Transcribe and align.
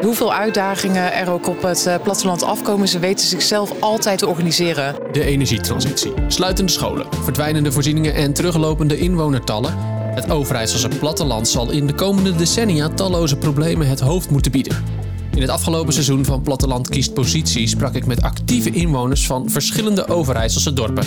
Hoeveel 0.00 0.34
uitdagingen 0.34 1.12
er 1.12 1.30
ook 1.30 1.48
op 1.48 1.62
het 1.62 1.86
eh, 1.86 1.94
platteland 2.02 2.42
afkomen, 2.42 2.88
ze 2.88 2.98
weten 2.98 3.26
zichzelf 3.26 3.72
altijd 3.80 4.18
te 4.18 4.26
organiseren. 4.26 4.94
De 5.12 5.24
energietransitie, 5.24 6.12
sluitende 6.28 6.72
scholen, 6.72 7.06
verdwijnende 7.22 7.72
voorzieningen 7.72 8.14
en 8.14 8.32
teruglopende 8.32 8.98
inwonertallen. 8.98 9.74
Het 10.14 10.30
Overijsselse 10.30 10.88
platteland 10.88 11.48
zal 11.48 11.70
in 11.70 11.86
de 11.86 11.94
komende 11.94 12.36
decennia 12.36 12.88
talloze 12.88 13.36
problemen 13.36 13.88
het 13.88 14.00
hoofd 14.00 14.30
moeten 14.30 14.52
bieden. 14.52 14.84
In 15.34 15.40
het 15.40 15.50
afgelopen 15.50 15.92
seizoen 15.92 16.24
van 16.24 16.42
Platteland 16.42 16.88
kiest 16.88 17.14
positie 17.14 17.66
sprak 17.66 17.94
ik 17.94 18.06
met 18.06 18.22
actieve 18.22 18.70
inwoners 18.70 19.26
van 19.26 19.50
verschillende 19.50 20.08
Overijsselse 20.08 20.72
dorpen. 20.72 21.06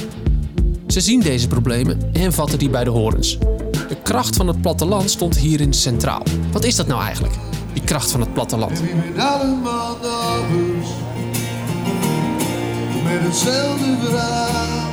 Ze 0.87 1.01
zien 1.01 1.19
deze 1.19 1.47
problemen 1.47 2.09
en 2.13 2.33
vatten 2.33 2.59
die 2.59 2.69
bij 2.69 2.83
de 2.83 2.89
horens. 2.89 3.37
De 3.71 3.97
kracht 4.03 4.35
van 4.35 4.47
het 4.47 4.61
platteland 4.61 5.09
stond 5.09 5.37
hierin 5.37 5.73
centraal. 5.73 6.23
Wat 6.51 6.63
is 6.63 6.75
dat 6.75 6.87
nou 6.87 7.01
eigenlijk? 7.01 7.33
Die 7.73 7.83
kracht 7.83 8.11
van 8.11 8.19
het 8.19 8.33
platteland. 8.33 8.81
met 8.81 9.23
allemaal 9.23 9.97
naar 10.01 10.41
huis. 10.49 10.87
Met 13.03 13.21
hetzelfde 13.21 13.97
verhaal. 14.03 14.89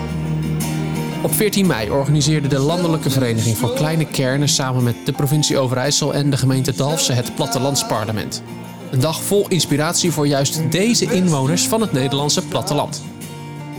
Op 1.22 1.34
14 1.34 1.66
mei 1.66 1.90
organiseerde 1.90 2.48
de 2.48 2.58
Landelijke 2.58 3.10
Vereniging 3.10 3.56
voor 3.56 3.72
Kleine 3.72 4.04
Kernen 4.04 4.48
samen 4.48 4.82
met 4.82 4.96
de 5.04 5.12
provincie 5.12 5.58
Overijssel 5.58 6.14
en 6.14 6.30
de 6.30 6.36
gemeente 6.36 6.74
Dalfsen 6.74 7.14
het 7.16 7.34
Plattelandsparlement. 7.34 8.42
Een 8.90 9.00
dag 9.00 9.22
vol 9.22 9.48
inspiratie 9.48 10.12
voor 10.12 10.26
juist 10.26 10.70
deze 10.70 11.04
inwoners 11.04 11.68
van 11.68 11.80
het 11.80 11.92
Nederlandse 11.92 12.46
platteland. 12.46 13.02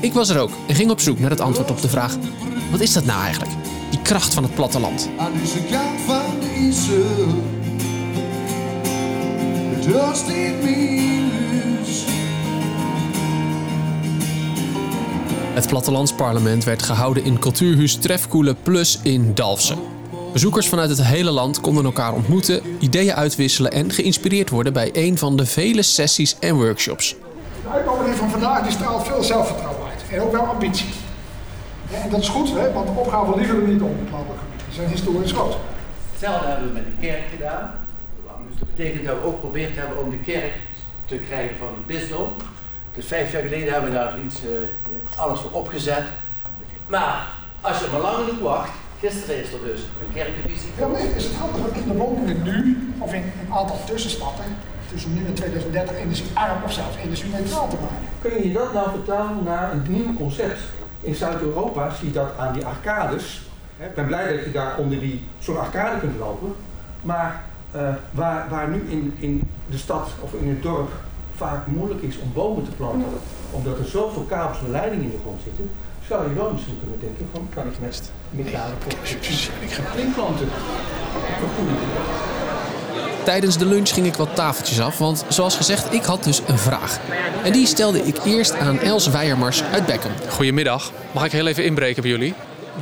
Ik 0.02 0.13
was 0.13 0.30
er 0.30 0.39
ook 0.39 0.52
en 0.67 0.75
ging 0.75 0.91
op 0.91 1.00
zoek 1.00 1.20
naar 1.20 1.30
het 1.30 1.41
antwoord 1.41 1.72
op 1.72 1.81
de 1.81 1.89
vraag: 1.89 2.17
wat 2.72 2.80
is 2.80 2.94
dat 2.94 3.05
nou 3.05 3.22
eigenlijk? 3.22 3.52
Die 3.89 4.02
kracht 4.02 4.34
van 4.34 4.44
het 4.44 4.55
platteland. 4.55 5.09
Aan 5.17 5.31
deze 5.41 5.59
kant 5.72 6.00
van 6.05 6.39
de 6.39 7.58
Niet 9.89 10.27
mijn 10.61 11.31
huis. 11.75 12.05
Het 15.53 15.67
Plattelandsparlement 15.67 16.63
werd 16.63 16.83
gehouden 16.83 17.23
in 17.23 17.39
Cultuurhuis 17.39 17.95
Trefkoele 17.95 18.55
Plus 18.63 18.99
in 19.03 19.33
Dalfsen. 19.33 19.77
Bezoekers 20.33 20.69
vanuit 20.69 20.89
het 20.89 21.03
hele 21.03 21.31
land 21.31 21.61
konden 21.61 21.85
elkaar 21.85 22.13
ontmoeten, 22.13 22.61
ideeën 22.79 23.13
uitwisselen 23.13 23.71
en 23.71 23.91
geïnspireerd 23.91 24.49
worden 24.49 24.73
bij 24.73 24.89
een 24.93 25.17
van 25.17 25.37
de 25.37 25.45
vele 25.45 25.81
sessies 25.81 26.39
en 26.39 26.55
workshops. 26.55 27.15
De 27.63 27.69
uitnodiging 27.69 28.15
van 28.15 28.29
vandaag 28.29 28.63
die 28.63 28.71
straalt 28.71 29.07
veel 29.07 29.23
zelfvertrouwen 29.23 29.87
uit. 29.87 30.03
En 30.11 30.21
ook 30.21 30.31
wel 30.31 30.41
ambitie. 30.41 30.89
Ja, 31.91 31.97
en 31.97 32.09
dat 32.09 32.19
is 32.19 32.29
goed, 32.29 32.49
hè, 32.49 32.73
want 32.73 32.87
de 32.87 32.93
opgave 32.95 33.37
liever 33.37 33.65
we 33.65 33.71
niet 33.71 33.81
om 33.81 33.95
het 33.99 34.11
landelijk 34.11 34.39
gebied. 34.39 34.65
Die 34.65 34.75
zijn 34.75 34.89
historisch 34.89 35.31
groot. 35.31 35.57
Hetzelfde 36.11 36.47
hebben 36.47 36.67
we 36.67 36.73
met 36.73 36.83
de 36.85 37.07
kerk 37.07 37.23
gedaan. 37.31 37.78
Dat 38.59 38.75
betekent 38.75 39.05
dat 39.05 39.15
we 39.17 39.23
ook 39.23 39.33
geprobeerd 39.33 39.75
hebben 39.75 39.97
om 39.97 40.09
de 40.09 40.19
kerk 40.19 40.53
te 41.05 41.15
krijgen 41.15 41.57
van 41.57 41.67
het 41.67 41.85
bisdom. 41.85 42.33
Dus 42.95 43.05
vijf 43.05 43.31
jaar 43.31 43.41
geleden 43.41 43.73
hebben 43.73 43.91
we 43.91 43.97
daar 43.97 44.13
iets, 44.25 44.35
eh, 44.35 45.19
alles 45.19 45.39
voor 45.39 45.51
opgezet. 45.51 46.03
Maar 46.88 47.27
als 47.61 47.79
je 47.79 47.88
maar 47.91 48.01
lang 48.01 48.17
genoeg 48.17 48.39
wacht, 48.39 48.71
gisteren 48.99 49.41
is 49.43 49.53
er 49.53 49.59
dus 49.63 49.79
een 49.79 50.13
kerkenvisie. 50.13 50.69
Ja, 50.77 50.88
is 51.16 51.23
het 51.23 51.35
handig 51.35 51.61
dat 51.61 51.75
in 51.75 51.88
de 51.88 51.93
woningen 51.93 52.43
nu, 52.43 52.93
of 52.97 53.13
in 53.13 53.21
een 53.21 53.53
aantal 53.53 53.79
tussenstappen, 53.85 54.45
tussen 54.91 55.13
nu 55.13 55.25
en 55.25 55.33
2030 55.33 55.95
energiearm 55.97 56.63
of 56.63 56.73
zelfs 56.73 56.97
energie-neutraal 56.97 57.67
te 57.67 57.75
maken? 57.81 58.07
Kun 58.21 58.47
je 58.47 58.53
dat 58.53 58.73
nou 58.73 58.89
vertalen 58.89 59.44
naar 59.44 59.71
een 59.71 59.85
nieuw 59.88 60.13
concept? 60.13 60.59
In 61.01 61.16
Zuid-Europa 61.16 61.94
zie 61.94 62.07
je 62.07 62.13
dat 62.13 62.29
aan 62.38 62.53
die 62.53 62.66
arcades. 62.66 63.41
hè. 63.77 63.85
Ik 63.85 63.94
ben 63.94 64.05
blij 64.05 64.35
dat 64.35 64.45
je 64.45 64.51
daar 64.51 64.77
onder 64.77 64.99
die 64.99 65.23
zo'n 65.39 65.59
arcade 65.59 65.99
kunt 65.99 66.17
lopen. 66.17 66.55
Maar 67.01 67.44
eh, 67.72 67.94
waar, 68.12 68.48
waar 68.50 68.70
nu 68.70 68.86
in, 68.89 69.14
in 69.20 69.50
de 69.70 69.78
stad 69.78 70.09
of 70.20 70.34
in 70.34 70.50
het 70.50 70.64
dorp 70.64 70.92
vaak 71.36 71.67
moeilijk 71.67 72.02
is 72.02 72.20
om 72.20 72.31
bomen 72.34 72.64
te 72.64 72.72
planten, 72.72 73.09
omdat 73.52 73.80
er 73.80 73.85
zoveel 73.85 74.22
kabels 74.22 74.59
en 74.59 74.72
leidingen 74.72 75.06
in 75.06 75.12
de 75.12 75.18
grond 75.22 75.41
zitten, 75.44 75.69
zou 76.08 76.29
je 76.29 76.35
wel 76.35 76.52
misschien 76.52 76.79
kunnen 76.79 77.00
denken 77.00 77.28
van 77.31 77.47
kan 77.56 77.68
ik 77.68 77.79
met 77.79 78.12
metalen 78.29 78.78
klinkplanten 79.94 80.47
vergoeden. 81.40 81.75
Tijdens 83.24 83.58
de 83.58 83.66
lunch 83.66 83.90
ging 83.90 84.06
ik 84.06 84.16
wat 84.16 84.35
tafeltjes 84.35 84.79
af, 84.79 84.97
want 84.97 85.25
zoals 85.28 85.56
gezegd, 85.56 85.94
ik 85.94 86.03
had 86.03 86.24
dus 86.24 86.41
een 86.47 86.58
vraag. 86.58 87.00
En 87.44 87.52
die 87.52 87.66
stelde 87.66 88.02
ik 88.02 88.18
eerst 88.25 88.58
aan 88.58 88.79
Els 88.79 89.08
Weijermars 89.08 89.63
uit 89.63 89.85
Beckham. 89.85 90.12
Goedemiddag. 90.29 90.91
Mag 91.12 91.25
ik 91.25 91.31
heel 91.31 91.47
even 91.47 91.66
inbreken 91.66 92.02
bij 92.02 92.12
jullie? 92.12 92.34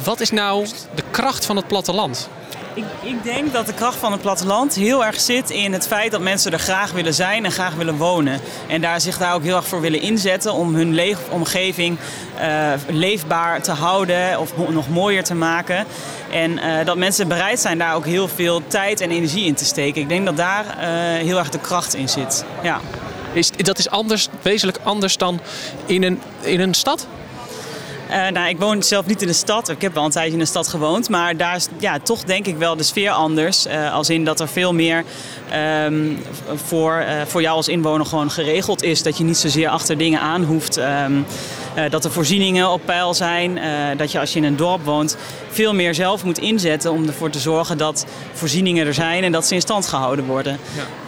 Wat 0.04 0.20
is 0.20 0.32
nou 0.32 0.68
de 0.96 1.04
kracht 1.12 1.46
van 1.46 1.56
het 1.56 1.68
platteland? 1.68 2.30
Ik, 2.78 2.86
ik 3.02 3.24
denk 3.24 3.54
dat 3.54 3.66
de 3.66 3.74
kracht 3.74 3.98
van 3.98 4.12
het 4.12 4.22
platteland 4.22 4.76
heel 4.76 5.06
erg 5.06 5.20
zit 5.20 5.50
in 5.50 5.74
het 5.74 5.88
feit 5.88 6.12
dat 6.12 6.22
mensen 6.22 6.52
er 6.52 6.60
graag 6.60 6.92
willen 6.92 7.14
zijn 7.14 7.46
en 7.46 7.52
graag 7.52 7.76
willen 7.76 7.98
wonen. 7.98 8.40
En 8.68 8.82
daar 8.82 9.02
zich 9.02 9.18
daar 9.18 9.34
ook 9.34 9.44
heel 9.44 9.56
erg 9.56 9.68
voor 9.68 9.82
willen 9.82 10.02
inzetten 10.02 10.54
om 10.54 10.76
hun 10.76 10.94
leefomgeving 10.94 11.98
eh, 12.38 12.72
leefbaar 12.88 13.62
te 13.62 13.72
houden 13.72 14.40
of 14.40 14.58
nog 14.70 14.90
mooier 14.90 15.24
te 15.24 15.36
maken. 15.36 15.86
En 16.32 16.58
eh, 16.58 16.86
dat 16.86 16.98
mensen 16.98 17.28
bereid 17.28 17.60
zijn 17.60 17.78
daar 17.78 17.96
ook 17.96 18.06
heel 18.06 18.28
veel 18.28 18.62
tijd 18.68 19.02
en 19.02 19.12
energie 19.12 19.46
in 19.46 19.56
te 19.56 19.66
steken. 19.66 20.02
Ik 20.02 20.10
denk 20.10 20.26
dat 20.26 20.38
daar 20.38 20.66
eh, 20.66 20.88
heel 21.26 21.38
erg 21.38 21.50
de 21.50 21.60
kracht 21.60 21.94
in 21.94 22.10
zit. 22.10 22.46
Ja. 22.64 22.80
Is, 23.34 23.52
dat 23.52 23.78
is 23.78 23.90
anders, 23.90 24.28
wezenlijk 24.42 24.78
anders 24.84 25.18
dan 25.18 25.40
in 25.86 26.04
een, 26.04 26.22
in 26.42 26.60
een 26.60 26.74
stad? 26.74 27.08
Eh, 28.10 28.28
nou, 28.28 28.50
ik 28.50 28.58
woon 28.58 28.84
zelf 28.84 29.06
niet 29.06 29.22
in 29.22 29.28
de 29.28 29.34
stad. 29.34 29.70
Ik 29.70 29.82
heb 29.82 29.94
wel 29.94 30.06
een 30.06 30.12
tijdje 30.12 30.34
in 30.34 30.40
de 30.40 30.46
stad 30.46 30.68
gewoond. 30.68 31.10
Maar 31.10 31.38
daar 31.38 31.56
is 31.56 31.68
ja, 31.78 32.00
toch 32.00 32.24
denk 32.24 32.48
ik 32.48 32.58
wel 32.58 32.76
de 32.76 32.84
sfeer 32.84 33.12
anders. 33.12 33.66
Eh, 33.66 33.94
als 33.94 34.10
in 34.10 34.26
dat 34.26 34.40
er 34.40 34.48
veel 34.48 34.74
meer 34.74 35.04
ehm, 35.50 36.14
voor, 36.56 36.94
eh, 36.94 37.22
voor 37.26 37.42
jou 37.42 37.56
als 37.56 37.68
inwoner 37.68 38.06
gewoon 38.06 38.32
geregeld 38.32 38.84
is. 38.84 39.04
Dat 39.04 39.18
je 39.18 39.24
niet 39.24 39.38
zozeer 39.38 39.70
achter 39.70 39.98
dingen 39.98 40.20
aan 40.20 40.44
hoeft. 40.44 40.78
Ehm, 40.78 41.14
eh, 41.74 41.84
dat 41.90 42.06
er 42.06 42.12
voorzieningen 42.12 42.70
op 42.70 42.82
peil 42.86 43.14
zijn. 43.14 43.60
dat 43.98 44.12
je 44.12 44.20
als 44.20 44.34
je 44.34 44.40
in 44.40 44.46
een 44.46 44.56
dorp 44.56 44.86
woont 44.86 45.18
veel 45.50 45.74
meer 45.74 45.94
zelf 45.94 46.24
moet 46.24 46.38
inzetten 46.38 46.92
om 46.92 47.08
ervoor 47.08 47.30
te 47.30 47.40
zorgen 47.40 47.78
dat 47.78 48.06
voorzieningen 48.34 48.88
er 48.88 48.94
zijn 48.94 49.24
en 49.24 49.32
dat 49.32 49.48
ze 49.48 49.54
in 49.54 49.62
stand 49.62 49.88
gehouden 49.88 50.26
worden. 50.26 50.60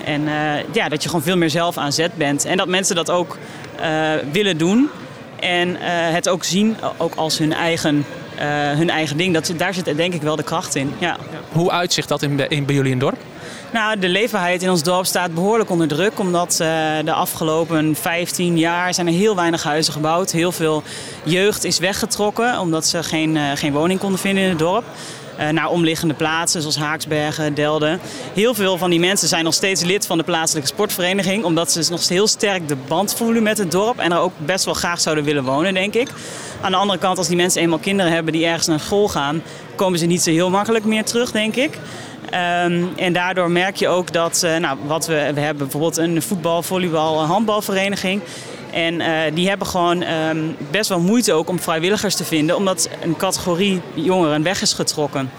En 0.05 0.27
eh, 0.27 0.73
ja, 0.73 0.89
dat 0.89 1.03
je 1.03 1.09
gewoon 1.09 1.23
veel 1.23 1.37
meer 1.37 1.49
zelf 1.49 1.77
aan 1.77 1.93
zet 1.93 2.15
bent. 2.15 2.45
En 2.45 2.57
dat 2.57 2.67
mensen 2.67 2.95
dat 2.95 3.09
ook 3.09 3.37
willen 4.31 4.57
doen. 4.57 4.89
En 5.39 5.75
eh, 5.75 6.13
het 6.13 6.29
ook 6.29 6.43
zien 6.43 6.75
ook 6.97 7.15
als 7.15 7.37
hun 7.37 7.53
eigen, 7.53 8.05
eh, 8.35 8.47
hun 8.71 8.89
eigen 8.89 9.17
ding. 9.17 9.33
Dat, 9.33 9.53
daar 9.57 9.73
zit 9.73 9.95
denk 9.95 10.13
ik 10.13 10.21
wel 10.21 10.35
de 10.35 10.43
kracht 10.43 10.75
in. 10.75 10.93
Ja. 10.97 11.17
Hoe 11.51 11.71
uitzicht 11.71 12.07
dat 12.07 12.21
in, 12.21 12.49
in, 12.49 12.65
bij 12.65 12.75
jullie 12.75 12.91
in 12.91 12.97
het 12.97 13.07
dorp? 13.07 13.17
Nou, 13.73 13.99
de 13.99 14.09
leefbaarheid 14.09 14.61
in 14.61 14.69
ons 14.69 14.83
dorp 14.83 15.05
staat 15.05 15.33
behoorlijk 15.33 15.69
onder 15.69 15.87
druk. 15.87 16.19
Omdat 16.19 16.51
eh, 16.59 16.67
de 17.05 17.13
afgelopen 17.13 17.95
15 17.95 18.57
jaar 18.57 18.93
zijn 18.93 19.07
er 19.07 19.13
heel 19.13 19.35
weinig 19.35 19.63
huizen 19.63 19.93
gebouwd. 19.93 20.31
Heel 20.31 20.51
veel 20.51 20.83
jeugd 21.23 21.63
is 21.63 21.79
weggetrokken 21.79 22.59
omdat 22.59 22.85
ze 22.85 23.03
geen, 23.03 23.37
geen 23.55 23.73
woning 23.73 23.99
konden 23.99 24.19
vinden 24.19 24.43
in 24.43 24.49
het 24.49 24.59
dorp. 24.59 24.83
Eh, 25.39 25.49
naar 25.49 25.69
omliggende 25.69 26.13
plaatsen 26.13 26.61
zoals 26.61 26.77
Haaksbergen, 26.77 27.53
Delden. 27.53 27.99
Heel 28.33 28.53
veel 28.53 28.77
van 28.77 28.89
die 28.89 28.99
mensen 28.99 29.27
zijn 29.27 29.43
nog 29.43 29.53
steeds 29.53 29.83
lid 29.83 30.05
van 30.05 30.17
de 30.17 30.23
plaatselijke 30.23 30.69
sportvereniging. 30.69 31.43
Omdat 31.43 31.71
ze 31.71 31.87
nog 31.89 32.07
heel 32.07 32.27
sterk 32.27 32.67
de 32.67 32.75
band 32.87 33.15
voelen 33.15 33.43
met 33.43 33.57
het 33.57 33.71
dorp. 33.71 33.99
En 33.99 34.11
er 34.11 34.19
ook 34.19 34.33
best 34.37 34.65
wel 34.65 34.73
graag 34.73 35.01
zouden 35.01 35.23
willen 35.23 35.43
wonen, 35.43 35.73
denk 35.73 35.93
ik. 35.93 36.09
Aan 36.61 36.71
de 36.71 36.77
andere 36.77 36.99
kant, 36.99 37.17
als 37.17 37.27
die 37.27 37.35
mensen 37.35 37.61
eenmaal 37.61 37.77
kinderen 37.77 38.11
hebben 38.11 38.33
die 38.33 38.45
ergens 38.45 38.67
naar 38.67 38.79
school 38.79 39.07
gaan... 39.07 39.41
komen 39.75 39.99
ze 39.99 40.05
niet 40.05 40.21
zo 40.21 40.31
heel 40.31 40.49
makkelijk 40.49 40.85
meer 40.85 41.03
terug, 41.03 41.31
denk 41.31 41.55
ik. 41.55 41.77
Ehm, 42.29 42.83
en 42.95 43.13
daardoor 43.13 43.51
merk 43.51 43.75
je 43.75 43.87
ook 43.87 44.13
dat, 44.13 44.43
eh, 44.43 44.57
nou, 44.57 44.77
wat 44.85 45.07
we, 45.07 45.31
we 45.33 45.39
hebben 45.39 45.57
bijvoorbeeld 45.57 45.97
een 45.97 46.21
voetbal, 46.21 46.63
volleybal, 46.63 47.25
handbalvereniging. 47.25 48.21
En 48.71 49.01
eh, 49.01 49.33
die 49.33 49.47
hebben 49.47 49.67
gewoon 49.67 50.01
ehm, 50.01 50.37
best 50.71 50.89
wel 50.89 50.99
moeite 50.99 51.33
ook 51.33 51.49
om 51.49 51.59
vrijwilligers 51.59 52.15
te 52.15 52.23
vinden, 52.23 52.55
omdat 52.55 52.89
een 53.03 53.17
categorie 53.17 53.81
jongeren 53.93 54.43
weg 54.43 54.61
is 54.61 54.73
getrokken. 54.73 55.31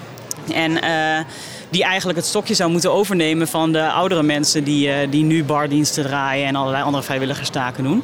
En 0.52 0.82
eh, 0.82 1.24
die 1.70 1.84
eigenlijk 1.84 2.18
het 2.18 2.26
stokje 2.26 2.54
zou 2.54 2.70
moeten 2.70 2.92
overnemen 2.92 3.48
van 3.48 3.72
de 3.72 3.90
oudere 3.90 4.22
mensen 4.22 4.64
die, 4.64 4.92
eh, 4.92 5.10
die 5.10 5.24
nu 5.24 5.44
bardiensten 5.44 6.04
draaien 6.04 6.46
en 6.46 6.56
allerlei 6.56 6.84
andere 6.84 7.02
vrijwilligerstaken 7.02 7.84
doen. 7.84 8.02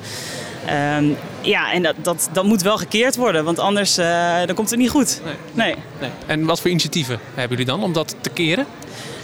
Ehm, 0.66 1.04
ja, 1.40 1.72
en 1.72 1.82
dat, 1.82 1.94
dat, 2.02 2.28
dat 2.32 2.44
moet 2.44 2.62
wel 2.62 2.78
gekeerd 2.78 3.16
worden, 3.16 3.44
want 3.44 3.58
anders 3.58 3.94
dan 4.46 4.54
komt 4.54 4.70
het 4.70 4.78
niet 4.78 4.90
goed. 4.90 5.20
nee. 5.52 5.74
Nee. 6.00 6.10
En 6.26 6.44
wat 6.44 6.60
voor 6.60 6.70
initiatieven 6.70 7.18
hebben 7.34 7.58
jullie 7.58 7.72
dan 7.72 7.82
om 7.82 7.92
dat 7.92 8.16
te 8.20 8.30
keren? 8.30 8.66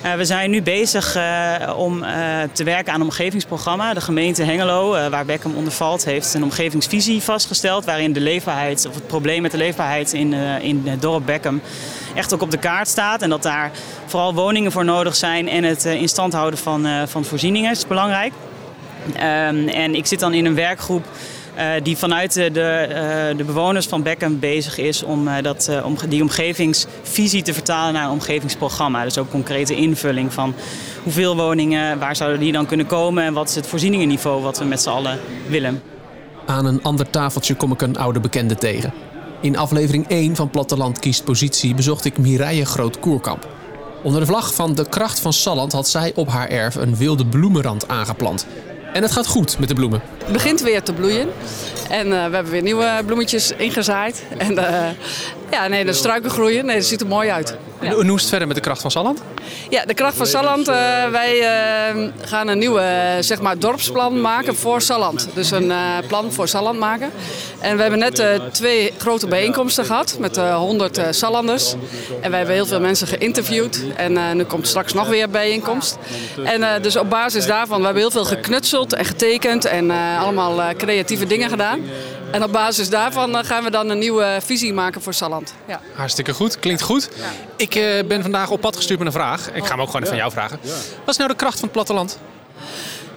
Uh, 0.05 0.15
we 0.15 0.25
zijn 0.25 0.51
nu 0.51 0.63
bezig 0.63 1.17
uh, 1.17 1.55
om 1.77 2.03
uh, 2.03 2.09
te 2.53 2.65
werken 2.65 2.93
aan 2.93 3.01
een 3.01 3.07
omgevingsprogramma. 3.07 3.95
De 3.95 4.01
gemeente 4.01 4.43
Hengelo, 4.43 5.11
waar 5.11 5.25
Beckham 5.25 5.55
onder 5.55 5.73
valt, 5.73 6.05
heeft 6.05 6.35
een 6.35 6.43
omgevingsvisie 6.43 7.23
vastgesteld. 7.23 7.85
Waarin 7.85 8.13
de 8.13 8.21
leefbaarheid, 8.21 8.87
of 8.89 8.95
het 8.95 9.07
probleem 9.07 9.43
met 9.43 9.51
de 9.51 9.57
leefbaarheid 9.57 10.13
in, 10.13 10.33
in 10.63 10.83
het 10.85 11.03
dorp 11.03 11.27
Beckham 11.27 11.61
echt 12.15 12.35
ook 12.35 12.43
op 12.43 12.51
de 12.51 12.59
kaart 12.59 12.89
staat. 12.89 13.23
En 13.23 13.31
dat 13.31 13.43
daar 13.43 13.71
vooral 14.07 14.35
woningen 14.35 14.73
voor 14.73 14.85
nodig 14.85 15.17
zijn 15.17 15.49
en 15.49 15.65
het 15.65 15.85
in 15.85 16.09
stand 16.09 16.33
houden 16.33 16.59
van, 16.59 16.87
van 17.09 17.25
voorzieningen 17.25 17.71
is 17.71 17.87
belangrijk. 17.87 18.33
Um, 19.07 19.69
en 19.69 19.95
ik 19.95 20.07
zit 20.07 20.21
dan 20.21 20.35
in 20.35 20.45
een 20.45 20.55
werkgroep 20.55 21.05
eh, 21.05 21.11
die 21.83 21.97
vanuit 21.97 22.33
de, 22.33 22.51
de, 22.51 22.61
eh, 22.61 23.37
de 23.37 23.45
bewoners 23.45 23.87
van 23.87 24.03
Beckham 24.03 24.39
bezig 24.39 24.79
is 24.79 25.03
om, 25.03 25.29
eh, 25.29 25.43
dat, 25.43 25.69
eh, 25.69 25.87
om 25.87 25.97
die 26.09 26.23
omgevingsvisie 26.23 27.43
te 27.43 27.55
vertalen 27.55 27.93
naar 27.93 28.05
een 28.05 28.11
omgevingsprogramma. 28.11 29.05
Dus 29.05 29.19
ook 29.19 29.31
concrete 29.31 29.75
invulling 29.75 30.33
van 30.33 30.55
hoeveel 31.03 31.37
woningen, 31.37 31.99
waar 31.99 32.17
zouden 32.17 32.41
die 32.41 32.53
dan 32.53 32.67
kunnen 32.67 32.87
komen 32.87 33.25
en 33.25 33.33
wat 33.33 33.49
is 33.49 33.55
het 33.55 33.67
voorzieningenniveau 33.67 34.43
wat 34.43 34.59
we 34.59 34.65
met 34.65 34.83
z'n 34.83 34.89
allen 34.89 35.19
willen. 35.49 35.83
Aan 36.47 36.67
een 36.67 36.83
ander 36.83 37.11
tafeltje 37.11 37.55
kom 37.55 37.73
ik 37.73 37.83
een 37.83 37.97
oude 37.97 38.21
bekende 38.21 38.55
tegen. 38.55 38.93
In 39.41 39.57
aflevering 39.57 40.09
1 40.09 40.37
van 40.37 40.51
Platteland 40.51 40.99
kiest 40.99 41.25
positie 41.25 41.75
bezocht 41.75 42.05
ik 42.05 42.19
Mireille 42.19 42.65
Groot-Koerkamp. 42.65 43.49
Onder 44.03 44.21
de 44.21 44.27
vlag 44.27 44.55
van 44.55 44.75
de 44.75 44.89
kracht 44.89 45.21
van 45.21 45.33
Salland 45.33 45.73
had 45.73 45.89
zij 45.89 46.13
op 46.15 46.29
haar 46.29 46.49
erf 46.49 46.75
een 46.75 46.97
wilde 46.97 47.27
bloemenrand 47.27 47.89
aangeplant. 47.89 48.47
En 48.93 49.03
het 49.03 49.13
gaat 49.13 49.27
goed 49.27 49.59
met 49.59 49.69
de 49.69 49.75
bloemen. 49.75 50.03
Het 50.25 50.33
begint 50.33 50.61
weer 50.61 50.83
te 50.83 50.93
bloeien. 50.93 51.29
En 51.89 52.07
eh, 52.07 52.27
we 52.27 52.35
hebben 52.35 52.53
weer 52.53 52.63
nieuwe 52.63 53.03
bloemetjes 53.07 53.53
ingezaaid. 53.53 54.23
En 54.39 54.59
eh, 54.59 54.89
ja, 55.53 55.69
nee, 55.69 55.85
de 55.85 55.93
struiken 55.93 56.31
groeien. 56.31 56.67
Nee, 56.67 56.77
dat 56.77 56.85
ziet 56.85 57.01
er 57.01 57.07
mooi 57.07 57.31
uit. 57.31 57.57
En 57.81 57.93
hoe 57.93 58.15
is 58.15 58.21
het 58.21 58.29
verder 58.29 58.47
met 58.47 58.57
de 58.57 58.63
kracht 58.63 58.81
van 58.81 58.91
Salland? 58.91 59.23
Ja, 59.69 59.85
de 59.85 59.95
kracht 59.95 60.17
van 60.17 60.27
Salland. 60.27 60.69
eh, 60.69 60.75
wij 61.11 61.41
eh, 61.41 62.09
gaan 62.21 62.49
een 62.49 62.59
nieuwe 62.59 62.81
eh, 62.81 63.13
zeg 63.21 63.41
maar, 63.41 63.59
dorpsplan 63.59 64.21
maken 64.21 64.57
voor 64.57 64.81
Salland. 64.83 65.29
Dus 65.35 65.51
een 65.51 65.71
eh, 65.71 65.79
plan 66.07 66.33
voor 66.33 66.49
Salland 66.49 66.79
maken. 66.79 67.11
En 67.61 67.77
we 67.77 67.83
hebben 67.83 67.99
net 68.01 68.23
twee 68.53 68.93
grote 68.99 69.27
bijeenkomsten 69.27 69.85
gehad 69.85 70.17
met 70.21 70.37
eh 70.37 70.57
100 70.57 70.99
eh, 70.99 71.07
Sallanders. 71.11 71.75
En 72.21 72.29
wij 72.31 72.39
hebben 72.39 72.55
heel 72.57 72.67
veel 72.67 72.81
mensen 72.81 73.07
geïnterviewd. 73.07 73.83
En 73.97 74.37
nu 74.37 74.45
komt 74.45 74.67
straks 74.69 74.93
nog 74.93 75.09
weer 75.09 75.23
een 75.23 75.31
bijeenkomst. 75.31 75.99
En 76.45 76.83
dus 76.83 76.97
op 76.97 77.11
basis 77.11 77.47
daarvan, 77.47 77.79
we 77.79 77.85
hebben 77.85 78.03
heel 78.03 78.11
veel 78.11 78.25
geknutseld 78.25 78.93
en 78.93 79.05
getekend 79.05 79.65
en 79.65 79.91
allemaal 80.21 80.61
creatieve 80.77 81.27
dingen 81.27 81.49
gedaan. 81.49 81.81
En 82.33 82.43
op 82.43 82.53
basis 82.53 82.89
daarvan 82.89 83.37
eh, 83.37 83.45
gaan 83.45 83.65
we 83.65 83.71
dan 83.71 83.89
een 83.89 83.99
nieuwe 83.99 84.39
visie 84.45 84.73
maken 84.73 85.03
voor 85.03 85.15
Salland. 85.15 85.55
Ja. 85.67 85.81
Hartstikke 85.95 86.35
goed, 86.35 86.59
klinkt 86.59 86.83
goed. 86.83 87.09
Ik 87.57 87.75
eh, 87.75 88.05
ben 88.07 88.23
vandaag 88.23 88.51
op 88.51 88.61
pad 88.61 88.77
gestuurd 88.77 88.99
met 88.99 89.07
een 89.07 89.15
vraag. 89.15 89.53
Ik 89.53 89.65
ga 89.65 89.71
hem 89.71 89.81
ook 89.81 89.91
gewoon 89.91 90.07
van 90.07 90.17
jou 90.17 90.31
vragen. 90.31 90.59
Wat 91.05 91.09
is 91.15 91.17
nou 91.17 91.31
de 91.31 91.37
kracht 91.37 91.55
van 91.55 91.65
het 91.65 91.73
platteland? 91.73 92.19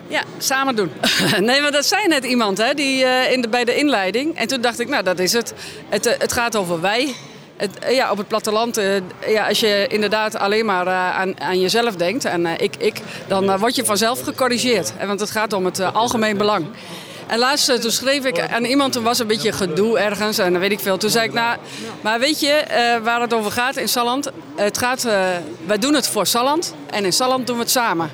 Ja, 0.08 0.24
samen 0.38 0.76
doen. 0.76 0.92
nee, 1.40 1.62
maar 1.62 1.72
dat 1.72 1.86
zei 1.86 2.08
net 2.08 2.24
iemand 2.24 2.58
hè, 2.58 2.74
die, 2.74 3.06
eh, 3.06 3.32
in 3.32 3.42
de, 3.42 3.50
bij 3.50 3.66
de 3.66 3.76
inleiding. 3.76 4.38
En 4.38 4.48
toen 4.48 4.62
dacht 4.62 4.80
ik, 4.80 4.88
nou 4.88 5.04
dat 5.04 5.20
is 5.20 5.34
het. 5.34 5.54
Het, 5.90 6.16
het 6.20 6.34
gaat 6.34 6.56
over 6.56 6.82
wij. 6.82 7.16
Het, 7.58 7.72
ja, 7.90 8.12
op 8.12 8.18
het 8.18 8.28
platteland, 8.28 8.78
eh, 8.78 8.96
ja, 9.28 9.48
als 9.48 9.60
je 9.60 9.88
inderdaad 9.90 10.36
alleen 10.36 10.66
maar 10.66 10.88
eh, 10.88 11.18
aan, 11.18 11.42
aan 11.42 11.60
jezelf 11.60 11.96
denkt 11.96 12.26
en 12.26 12.46
eh, 12.46 12.54
ik, 12.58 12.76
ik, 12.76 13.02
dan 13.28 13.58
word 13.58 13.76
je 13.76 13.86
vanzelf 13.86 14.22
gecorrigeerd. 14.22 14.94
En 14.98 15.08
want 15.08 15.20
het 15.20 15.32
gaat 15.32 15.54
om 15.54 15.66
het 15.66 15.94
algemeen 15.94 16.38
belang. 16.38 16.66
En 17.27 17.39
laatst 17.39 17.81
toen 17.81 17.92
schreef 17.92 18.25
ik 18.25 18.39
aan 18.50 18.63
iemand, 18.63 18.94
toen 18.94 19.04
was 19.04 19.19
een 19.19 19.27
beetje 19.27 19.51
gedoe 19.51 20.00
ergens 20.00 20.38
en 20.38 20.51
dan 20.51 20.62
weet 20.62 20.72
ik 20.72 20.80
veel. 20.80 20.98
Toen 20.98 21.10
zei 21.10 21.25
ik, 21.25 21.33
nou, 21.33 21.57
maar 22.01 22.19
weet 22.19 22.39
je 22.39 22.51
eh, 22.51 23.04
waar 23.04 23.22
het 23.22 23.33
over 23.33 23.51
gaat 23.51 23.77
in 23.77 23.89
Salland? 23.89 24.31
Het 24.56 24.77
gaat, 24.77 25.06
eh, 25.06 25.27
wij 25.66 25.77
doen 25.77 25.94
het 25.94 26.07
voor 26.07 26.25
Salland 26.25 26.74
en 26.89 27.06
in 27.06 27.13
Salland 27.13 27.48
doen 27.48 27.56
we 27.56 27.62
het 27.62 27.72
samen. 27.72 28.10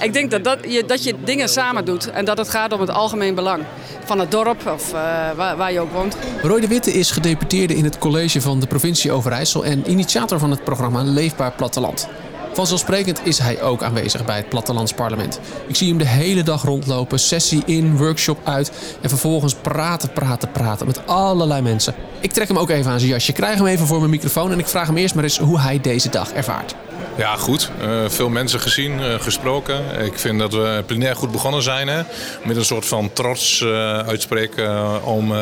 Ik 0.00 0.12
denk 0.12 0.30
dat, 0.30 0.44
dat, 0.44 0.58
je, 0.66 0.84
dat 0.84 1.04
je 1.04 1.14
dingen 1.24 1.48
samen 1.48 1.84
doet 1.84 2.10
en 2.10 2.24
dat 2.24 2.38
het 2.38 2.48
gaat 2.48 2.72
om 2.72 2.80
het 2.80 2.90
algemeen 2.90 3.34
belang 3.34 3.64
van 4.04 4.18
het 4.18 4.30
dorp 4.30 4.66
of 4.66 4.92
eh, 4.92 5.00
waar, 5.36 5.56
waar 5.56 5.72
je 5.72 5.80
ook 5.80 5.92
woont. 5.92 6.16
Roy 6.42 6.60
de 6.60 6.68
Witte 6.68 6.92
is 6.92 7.10
gedeputeerde 7.10 7.74
in 7.74 7.84
het 7.84 7.98
college 7.98 8.40
van 8.40 8.60
de 8.60 8.66
provincie 8.66 9.12
Overijssel 9.12 9.64
en 9.64 9.90
initiator 9.90 10.38
van 10.38 10.50
het 10.50 10.64
programma 10.64 11.02
Leefbaar 11.02 11.52
Platteland. 11.52 12.08
Vanzelfsprekend 12.52 13.20
is 13.24 13.38
hij 13.38 13.62
ook 13.62 13.82
aanwezig 13.82 14.24
bij 14.24 14.36
het 14.36 14.48
Plattelandsparlement. 14.48 15.40
Ik 15.66 15.76
zie 15.76 15.88
hem 15.88 15.98
de 15.98 16.06
hele 16.06 16.42
dag 16.42 16.62
rondlopen, 16.62 17.18
sessie 17.18 17.62
in, 17.64 17.96
workshop 17.96 18.38
uit 18.44 18.72
en 19.00 19.08
vervolgens 19.08 19.54
praten, 19.54 20.12
praten, 20.12 20.50
praten 20.50 20.86
met 20.86 21.06
allerlei 21.06 21.62
mensen. 21.62 21.94
Ik 22.20 22.32
trek 22.32 22.48
hem 22.48 22.58
ook 22.58 22.70
even 22.70 22.90
aan 22.90 22.98
zijn 22.98 23.12
jasje, 23.12 23.32
krijg 23.32 23.58
hem 23.58 23.66
even 23.66 23.86
voor 23.86 23.98
mijn 23.98 24.10
microfoon 24.10 24.52
en 24.52 24.58
ik 24.58 24.66
vraag 24.66 24.86
hem 24.86 24.96
eerst 24.96 25.14
maar 25.14 25.24
eens 25.24 25.38
hoe 25.38 25.60
hij 25.60 25.80
deze 25.80 26.08
dag 26.08 26.32
ervaart. 26.32 26.74
Ja, 27.16 27.36
goed. 27.36 27.70
Eh, 27.80 27.88
veel 28.08 28.28
mensen 28.28 28.60
gezien, 28.60 29.00
eh, 29.00 29.20
gesproken. 29.20 30.04
Ik 30.04 30.18
vind 30.18 30.38
dat 30.38 30.52
we 30.52 30.82
plenair 30.86 31.16
goed 31.16 31.32
begonnen 31.32 31.62
zijn. 31.62 31.88
Hè? 31.88 32.02
Met 32.44 32.56
een 32.56 32.64
soort 32.64 32.86
van 32.86 33.12
trots 33.12 33.60
eh, 33.60 33.98
uitspreken 33.98 35.04
om 35.04 35.32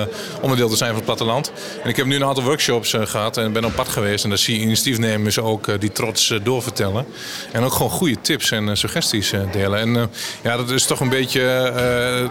onderdeel 0.41 0.69
te 0.69 0.77
zijn 0.77 0.89
van 0.89 0.97
het 0.97 1.05
platteland. 1.05 1.53
En 1.83 1.89
ik 1.89 1.97
heb 1.97 2.07
nu 2.07 2.17
een 2.17 2.25
aantal 2.25 2.45
workshops 2.45 2.93
eh, 2.93 3.07
gehad 3.07 3.37
en 3.37 3.53
ben 3.53 3.65
op 3.65 3.75
pad 3.75 3.89
geweest. 3.89 4.25
En 4.25 4.31
daar 4.31 4.39
zie 4.39 4.55
je 4.55 4.61
initiatiefnemers 4.61 5.39
ook 5.39 5.81
die 5.81 5.93
trots 5.93 6.35
doorvertellen. 6.43 7.07
En 7.53 7.63
ook 7.63 7.73
gewoon 7.73 7.91
goede 7.91 8.21
tips 8.21 8.51
en 8.51 8.77
suggesties 8.77 9.33
delen. 9.53 9.79
En 9.79 10.11
ja, 10.43 10.57
dat 10.57 10.71
is 10.71 10.87
toch 10.87 11.01
een 11.01 11.09
beetje 11.09 11.41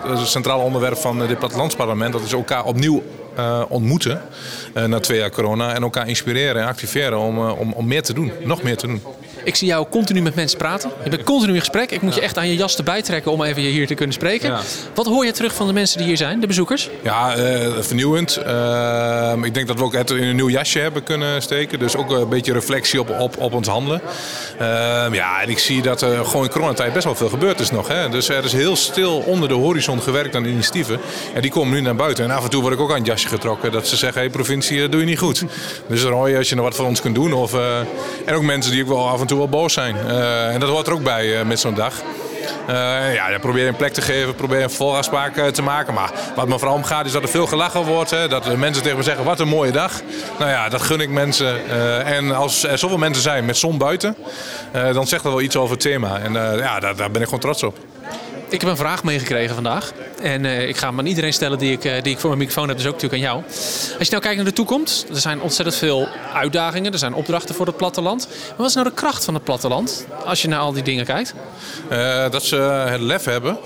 het 0.08 0.28
centrale 0.28 0.64
onderwerp 0.64 0.98
van 0.98 1.28
dit 1.28 1.40
plattelandsparlement. 1.40 2.14
Dat 2.14 2.22
is 2.22 2.32
elkaar 2.32 2.66
opnieuw 2.66 3.04
ontmoeten 3.68 4.22
na 4.74 5.00
twee 5.00 5.20
jaar 5.20 5.32
corona. 5.32 5.74
En 5.74 5.82
elkaar 5.82 6.08
inspireren 6.08 6.62
en 6.62 6.68
activeren 6.68 7.20
om, 7.20 7.50
om, 7.50 7.74
om 7.74 7.88
meer 7.88 8.04
te 8.04 8.14
doen. 8.14 8.32
Nog 8.44 8.62
meer 8.62 8.78
te 8.78 8.88
doen. 8.88 9.02
Ik 9.44 9.56
zie 9.56 9.68
jou 9.68 9.88
continu 9.90 10.22
met 10.22 10.36
mensen 10.36 10.58
praten. 10.58 10.92
Je 11.04 11.10
bent 11.10 11.24
continu 11.24 11.54
in 11.54 11.60
gesprek. 11.60 11.92
Ik 11.92 12.02
moet 12.02 12.16
je 12.16 12.22
echt 12.22 12.38
aan 12.38 12.48
je 12.48 12.56
jas 12.56 12.78
erbij 12.78 13.02
trekken 13.02 13.32
om 13.32 13.44
even 13.44 13.62
hier 13.62 13.88
te 13.88 13.94
kunnen 13.94 14.16
spreken. 14.16 14.58
Wat 14.94 15.06
hoor 15.06 15.26
je 15.26 15.32
terug 15.32 15.54
van 15.54 15.68
de 15.68 15.74
mensen 15.74 15.98
die 15.98 16.08
hier 16.08 16.18
zijn, 16.18 16.40
de 16.40 16.48
bezoekers? 16.48 16.90
Ja, 17.04 17.36
eh, 17.36 17.68
vernieuwend. 17.80 18.36
Ehm, 18.36 19.44
ik 19.44 19.54
denk 19.54 19.68
dat 19.68 19.78
we 19.78 19.84
ook 19.84 19.94
het 19.94 20.10
in 20.10 20.24
een 20.24 20.36
nieuw 20.36 20.50
jasje 20.50 20.80
hebben 20.80 21.04
kunnen 21.04 21.42
steken. 21.42 21.80
Dus 21.80 21.96
ook 21.96 22.12
een 22.12 22.30
beetje 22.30 22.54
reflectie 22.54 23.00
op, 23.00 23.20
op, 23.20 23.38
op 23.38 23.54
ons 23.54 23.68
handelen. 23.68 24.02
Ehm, 24.60 25.14
ja, 25.14 25.42
en 25.42 25.50
ik 25.50 25.60
zie 25.60 25.82
dat 25.82 26.02
er 26.02 26.26
gewoon 26.26 26.44
in 26.44 26.52
coronatijd 26.52 26.94
best 26.94 27.06
wel 27.06 27.16
veel 27.16 27.30
gebeurd 27.30 27.60
is 27.60 27.72
nog. 27.72 27.88
Hè. 27.88 28.10
Dus 28.10 28.30
er 28.30 28.46
is 28.46 28.54
heel 28.54 28.76
stil 28.76 29.18
onder 29.18 29.50
de 29.50 29.56
horizon 29.56 30.02
gewerkt 30.02 30.36
aan 30.36 30.46
initiatieven. 30.46 31.00
En 31.34 31.42
die 31.42 31.52
komen 31.52 31.74
nu 31.74 31.82
naar 31.82 31.96
buiten. 31.96 32.24
En 32.24 32.32
af 32.32 32.44
en 32.44 32.50
toe 32.50 32.62
word 32.62 32.74
ik 32.74 32.80
ook 32.80 32.90
aan 32.90 32.98
het 32.98 33.06
jasje 33.06 33.28
getrokken. 33.28 33.72
Dat 33.72 33.88
ze 33.88 33.96
zeggen, 33.96 34.22
hé 34.22 34.30
provincie, 34.30 34.80
dat 34.80 34.92
doe 34.92 35.00
je 35.00 35.06
niet 35.06 35.20
goed. 35.20 35.44
Dus 35.88 36.04
Roy, 36.04 36.36
als 36.36 36.50
je 36.50 36.56
nog 36.56 36.66
wat 36.66 36.76
voor 36.76 36.86
ons 36.86 37.02
kunt 37.02 37.16
doen. 37.16 37.34
Of, 37.34 37.54
eh, 37.54 37.78
en 38.26 38.34
ook 38.34 38.44
mensen 38.44 38.72
die 38.72 38.82
ook 38.82 38.88
wel 38.88 39.10
af 39.10 39.22
en 39.22 39.28
toe 39.28 39.29
wel 39.38 39.50
boos 39.50 39.74
zijn. 39.74 39.96
Eh, 40.08 40.54
en 40.54 40.60
dat 40.60 40.70
hoort 40.70 40.88
er 40.88 40.94
ook 40.94 41.04
bij 41.04 41.40
eh, 41.40 41.46
met 41.46 41.60
zo'n 41.60 41.74
dag. 41.74 41.94
Eh, 42.68 43.14
ja, 43.14 43.30
ja, 43.30 43.40
probeer 43.40 43.68
een 43.68 43.76
plek 43.76 43.94
te 43.94 44.02
geven, 44.02 44.36
probeer 44.36 44.64
een 44.64 44.70
volafspraak 44.70 45.38
eh, 45.38 45.48
te 45.48 45.62
maken. 45.62 45.94
Maar 45.94 46.12
wat 46.36 46.48
me 46.48 46.60
vooral 46.60 46.76
om 46.76 46.84
gaat 46.84 47.06
is 47.06 47.12
dat 47.12 47.24
er 47.24 47.30
veel 47.30 47.48
gelachen 47.48 47.84
wordt. 47.84 48.12
Hè, 48.12 48.28
dat 48.28 48.56
mensen 48.56 48.84
tegen 48.84 48.98
me 48.98 49.04
zeggen, 49.04 49.24
wat 49.24 49.40
een 49.40 49.48
mooie 49.48 49.72
dag. 49.72 50.02
Nou 50.40 50.52
ja, 50.52 50.70
dat 50.70 50.82
gun 50.82 51.02
ik 51.02 51.10
mensen. 51.10 51.70
En 52.06 52.36
als 52.36 52.64
er 52.64 52.78
zoveel 52.78 52.98
mensen 52.98 53.24
zijn 53.24 53.46
met 53.46 53.58
zon 53.58 53.78
buiten, 53.78 54.16
dan 54.72 55.08
zegt 55.08 55.24
dat 55.24 55.32
wel 55.32 55.42
iets 55.42 55.56
over 55.56 55.72
het 55.72 55.82
thema. 55.84 56.20
En 56.20 56.34
ja, 56.34 56.80
daar, 56.80 56.96
daar 56.96 57.12
ben 57.12 57.22
ik 57.22 57.26
gewoon 57.26 57.40
trots 57.40 57.64
op. 57.64 57.78
Ik 58.50 58.62
heb 58.62 58.70
een 58.70 58.78
vraag 58.78 59.04
meegekregen 59.04 59.56
vandaag. 59.56 59.92
En 60.22 60.46
eh, 60.46 60.68
ik 60.68 60.78
ga 60.78 60.88
hem 60.88 61.00
aan 61.00 61.06
iedereen 61.06 61.34
stellen 61.34 61.58
die 61.58 61.72
ik, 61.72 61.86
eh, 61.86 62.02
die 62.02 62.14
ik 62.14 62.20
voor 62.20 62.30
mijn 62.30 62.40
microfoon 62.42 62.68
heb. 62.68 62.78
Dus 62.78 62.86
ook 62.86 62.94
natuurlijk 62.94 63.24
aan 63.24 63.30
jou. 63.30 63.44
Als 63.98 64.08
je 64.08 64.10
nou 64.10 64.22
kijkt 64.22 64.36
naar 64.36 64.46
de 64.46 64.54
toekomst. 64.54 65.10
Er 65.10 65.20
zijn 65.20 65.42
ontzettend 65.42 65.78
veel 65.78 66.08
uitdagingen. 66.34 66.92
Er 66.92 66.98
zijn 66.98 67.14
opdrachten 67.14 67.56
voor 67.56 67.66
het 67.66 67.78
platteland. 67.78 68.28
Maar 68.30 68.58
wat 68.58 68.68
is 68.68 68.74
nou 68.74 68.88
de 68.88 68.94
kracht 68.94 69.26
van 69.26 69.34
het 69.34 69.44
platteland? 69.44 70.06
Als 70.26 70.42
je 70.42 70.48
naar 70.48 70.60
al 70.60 70.74
die 70.74 70.84
dingen 70.84 71.06
kijkt. 71.06 71.34
Eh, 71.90 72.30
dat 72.30 72.44
ze 72.44 72.56
het 72.56 73.02
lef 73.02 73.24
hebben 73.24 73.58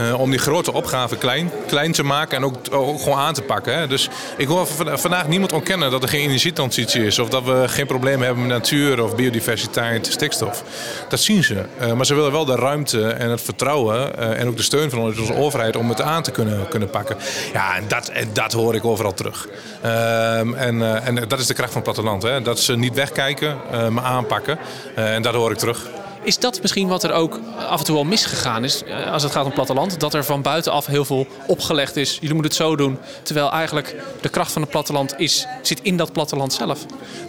eh, 0.00 0.20
om 0.20 0.30
die 0.30 0.38
grote 0.38 0.72
opgave 0.72 1.16
klein, 1.16 1.50
klein 1.66 1.92
te 1.92 2.02
maken 2.02 2.36
en 2.36 2.44
ook, 2.44 2.56
gewoon 3.00 3.18
aan 3.18 3.34
te 3.34 3.42
pakken. 3.42 3.78
Hè. 3.78 3.86
Dus 3.86 4.08
ik 4.36 4.46
hoor 4.48 4.66
van- 4.66 4.98
vandaag 4.98 5.28
niemand 5.28 5.52
ontkennen 5.52 5.90
dat 5.90 6.02
er 6.02 6.08
geen 6.08 6.20
energietransitie 6.28 7.04
is. 7.06 7.18
Of 7.18 7.28
dat 7.28 7.44
we 7.44 7.64
geen 7.66 7.86
problemen 7.86 8.26
hebben 8.26 8.46
met 8.46 8.56
natuur 8.56 9.02
of 9.02 9.14
biodiversiteit, 9.16 10.06
stikstof. 10.06 10.64
Dat 11.08 11.20
zien 11.20 11.44
ze. 11.44 11.64
Eh, 11.78 11.92
maar 11.92 12.06
ze 12.06 12.14
willen 12.14 12.32
wel 12.32 12.44
de 12.44 12.54
ruimte 12.54 13.06
en 13.08 13.30
het 13.30 13.42
vertrouwen 13.42 14.18
eh, 14.18 14.40
en 14.40 14.48
ook 14.48 14.56
de 14.56 14.62
steun 14.62 14.90
van 14.90 14.98
onze 14.98 15.34
overheid 15.34 15.76
om 15.76 15.88
het 15.88 16.00
aan 16.00 16.22
te 16.22 16.30
kunnen, 16.30 16.68
kunnen 16.68 16.90
pakken. 16.90 17.16
Ja, 17.52 17.76
en 17.76 17.84
dat, 17.88 18.08
en 18.08 18.28
dat 18.32 18.52
hoor 18.52 18.74
ik 18.74 18.84
overal 18.84 19.14
terug. 19.14 19.48
Ehm, 19.82 20.54
en, 20.54 21.02
en 21.04 21.28
dat 21.28 21.38
is 21.38 21.46
de 21.46 21.54
kracht 21.54 21.72
van 21.72 21.82
het 21.82 21.92
platteland. 21.92 22.22
Hè. 22.22 22.42
Dat 22.42 22.60
ze 22.60 22.76
niet 22.76 22.94
wegkijken, 22.94 23.56
maar 23.90 24.04
aanpakken. 24.04 24.58
En 24.94 25.22
dat 25.22 25.34
hoor 25.34 25.50
ik 25.50 25.58
terug. 25.58 25.86
Is 26.22 26.38
dat 26.38 26.60
misschien 26.62 26.88
wat 26.88 27.02
er 27.02 27.12
ook 27.12 27.40
af 27.68 27.78
en 27.78 27.84
toe 27.84 27.96
al 27.96 28.04
misgegaan 28.04 28.64
is 28.64 28.82
eh, 28.84 29.12
als 29.12 29.22
het 29.22 29.32
gaat 29.32 29.44
om 29.44 29.52
platteland? 29.52 30.00
Dat 30.00 30.14
er 30.14 30.24
van 30.24 30.42
buitenaf 30.42 30.86
heel 30.86 31.04
veel 31.04 31.26
opgelegd 31.46 31.96
is. 31.96 32.14
Jullie 32.14 32.34
moeten 32.34 32.50
het 32.52 32.60
zo 32.60 32.76
doen. 32.76 32.98
Terwijl 33.22 33.52
eigenlijk 33.52 33.96
de 34.20 34.28
kracht 34.28 34.52
van 34.52 34.62
het 34.62 34.70
platteland 34.70 35.14
is, 35.16 35.46
zit 35.62 35.80
in 35.82 35.96
dat 35.96 36.12
platteland 36.12 36.52
zelf. 36.52 36.78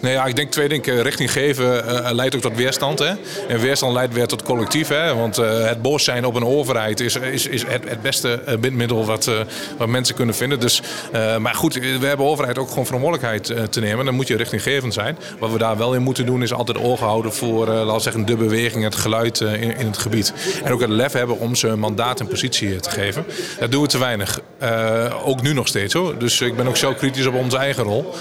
Nee, 0.00 0.12
ja, 0.12 0.24
ik 0.24 0.36
denk 0.36 0.50
twee 0.50 0.68
dingen. 0.68 1.02
Richting 1.02 1.32
geven 1.32 2.04
eh, 2.04 2.12
leidt 2.12 2.34
ook 2.34 2.40
tot 2.40 2.56
weerstand. 2.56 2.98
Hè? 2.98 3.12
En 3.48 3.58
weerstand 3.60 3.92
leidt 3.92 4.14
weer 4.14 4.26
tot 4.26 4.42
collectief. 4.42 4.88
Hè? 4.88 5.14
Want 5.14 5.38
eh, 5.38 5.64
het 5.64 5.82
boos 5.82 6.04
zijn 6.04 6.26
op 6.26 6.34
een 6.34 6.44
overheid 6.46 7.00
is, 7.00 7.16
is, 7.16 7.46
is 7.46 7.64
het, 7.66 7.88
het 7.88 8.02
beste 8.02 8.42
eh, 8.46 8.58
bindmiddel 8.58 9.04
wat, 9.04 9.26
eh, 9.26 9.34
wat 9.78 9.88
mensen 9.88 10.14
kunnen 10.14 10.34
vinden. 10.34 10.60
Dus, 10.60 10.82
eh, 11.12 11.36
maar 11.36 11.54
goed, 11.54 11.74
we 11.74 12.06
hebben 12.06 12.26
overheid 12.26 12.58
ook 12.58 12.68
gewoon 12.68 12.86
verantwoordelijkheid 12.86 13.50
eh, 13.50 13.62
te 13.62 13.80
nemen. 13.80 14.04
Dan 14.04 14.14
moet 14.14 14.28
je 14.28 14.36
richtinggevend 14.36 14.94
zijn. 14.94 15.18
Wat 15.38 15.50
we 15.52 15.58
daar 15.58 15.76
wel 15.76 15.94
in 15.94 16.02
moeten 16.02 16.26
doen 16.26 16.42
is 16.42 16.52
altijd 16.52 16.78
ogen 16.78 17.06
houden 17.06 17.32
voor 17.32 17.68
eh, 17.68 17.84
laten 17.84 18.00
zeggen, 18.02 18.26
de 18.26 18.36
beweging, 18.36 18.81
het 18.84 18.94
geluid 18.94 19.40
eh, 19.40 19.62
in, 19.62 19.76
in 19.76 19.86
het 19.86 19.98
gebied. 19.98 20.32
En 20.64 20.72
ook 20.72 20.80
het 20.80 20.90
lef 20.90 21.12
hebben 21.12 21.38
om 21.38 21.54
ze 21.54 21.68
een 21.68 21.78
mandaat 21.78 22.20
en 22.20 22.26
positie 22.26 22.74
eh, 22.74 22.80
te 22.80 22.90
geven. 22.90 23.24
Dat 23.58 23.70
doen 23.70 23.82
we 23.82 23.88
te 23.88 23.98
weinig. 23.98 24.40
Eh, 24.58 25.14
ook 25.24 25.42
nu 25.42 25.52
nog 25.52 25.68
steeds 25.68 25.94
hoor. 25.94 26.18
Dus 26.18 26.40
ik 26.40 26.56
ben 26.56 26.66
ook 26.66 26.76
zo 26.76 26.94
kritisch 26.94 27.26
op 27.26 27.34
onze 27.34 27.56
eigen 27.56 27.84
rol. 27.84 28.14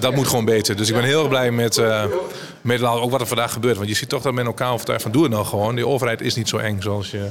Dat 0.00 0.14
moet 0.14 0.28
gewoon 0.28 0.44
beter. 0.44 0.76
Dus 0.76 0.88
ik 0.88 0.94
ben 0.94 1.04
heel 1.04 1.28
blij 1.28 1.50
met, 1.50 1.82
met 2.60 2.82
ook 2.82 3.10
wat 3.10 3.20
er 3.20 3.26
vandaag 3.26 3.52
gebeurt. 3.52 3.76
Want 3.76 3.88
je 3.88 3.94
ziet 3.94 4.08
toch 4.08 4.22
dat 4.22 4.32
men 4.32 4.46
elkaar 4.46 4.72
overtuigt 4.72 5.02
van 5.02 5.12
doe 5.12 5.22
het 5.22 5.32
nou 5.32 5.44
gewoon. 5.44 5.74
Die 5.74 5.86
overheid 5.86 6.20
is 6.20 6.34
niet 6.34 6.48
zo 6.48 6.56
eng 6.56 6.80
zoals 6.80 7.10
je 7.10 7.28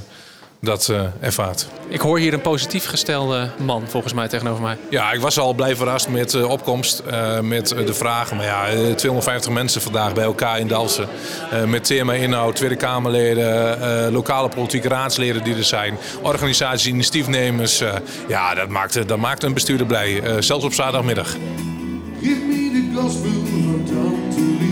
dat 0.61 0.87
uh, 0.91 1.01
ervaart. 1.19 1.67
Ik 1.87 1.99
hoor 1.99 2.19
hier 2.19 2.33
een 2.33 2.41
positief 2.41 2.85
gestelde 2.85 3.49
man 3.57 3.83
volgens 3.87 4.13
mij 4.13 4.27
tegenover 4.27 4.61
mij. 4.61 4.77
Ja, 4.89 5.11
ik 5.11 5.21
was 5.21 5.39
al 5.39 5.53
blij 5.53 5.75
verrast 5.75 6.09
met 6.09 6.29
de 6.29 6.37
uh, 6.37 6.49
opkomst, 6.49 7.03
uh, 7.11 7.39
met 7.39 7.67
de 7.67 7.93
vragen. 7.93 8.37
Maar 8.37 8.45
ja, 8.45 8.93
250 8.95 9.51
mensen 9.51 9.81
vandaag 9.81 10.13
bij 10.13 10.23
elkaar 10.23 10.59
in 10.59 10.67
Dalsen. 10.67 11.07
met 11.67 11.83
thema 11.83 12.13
inhoud, 12.13 12.55
Tweede 12.55 12.75
Kamerleden, 12.75 14.11
lokale 14.11 14.49
politieke 14.49 14.87
raadsleden 14.87 15.43
die 15.43 15.55
er 15.55 15.63
zijn. 15.63 15.97
Organisaties, 16.21 16.87
initiatiefnemers. 16.87 17.83
ja, 18.27 18.53
dat 18.53 18.69
maakt, 18.69 19.07
dat 19.07 19.17
maakt 19.17 19.43
een 19.43 19.53
bestuurder 19.53 19.85
blij. 19.85 20.41
zelfs 20.41 20.65
op 20.65 20.73
zaterdagmiddag. 20.73 21.35
Give 22.21 22.45
me 22.45 22.71
the 22.71 23.01
gospel 23.01 23.29
Tante 23.85 24.41
Lieke. 24.41 24.68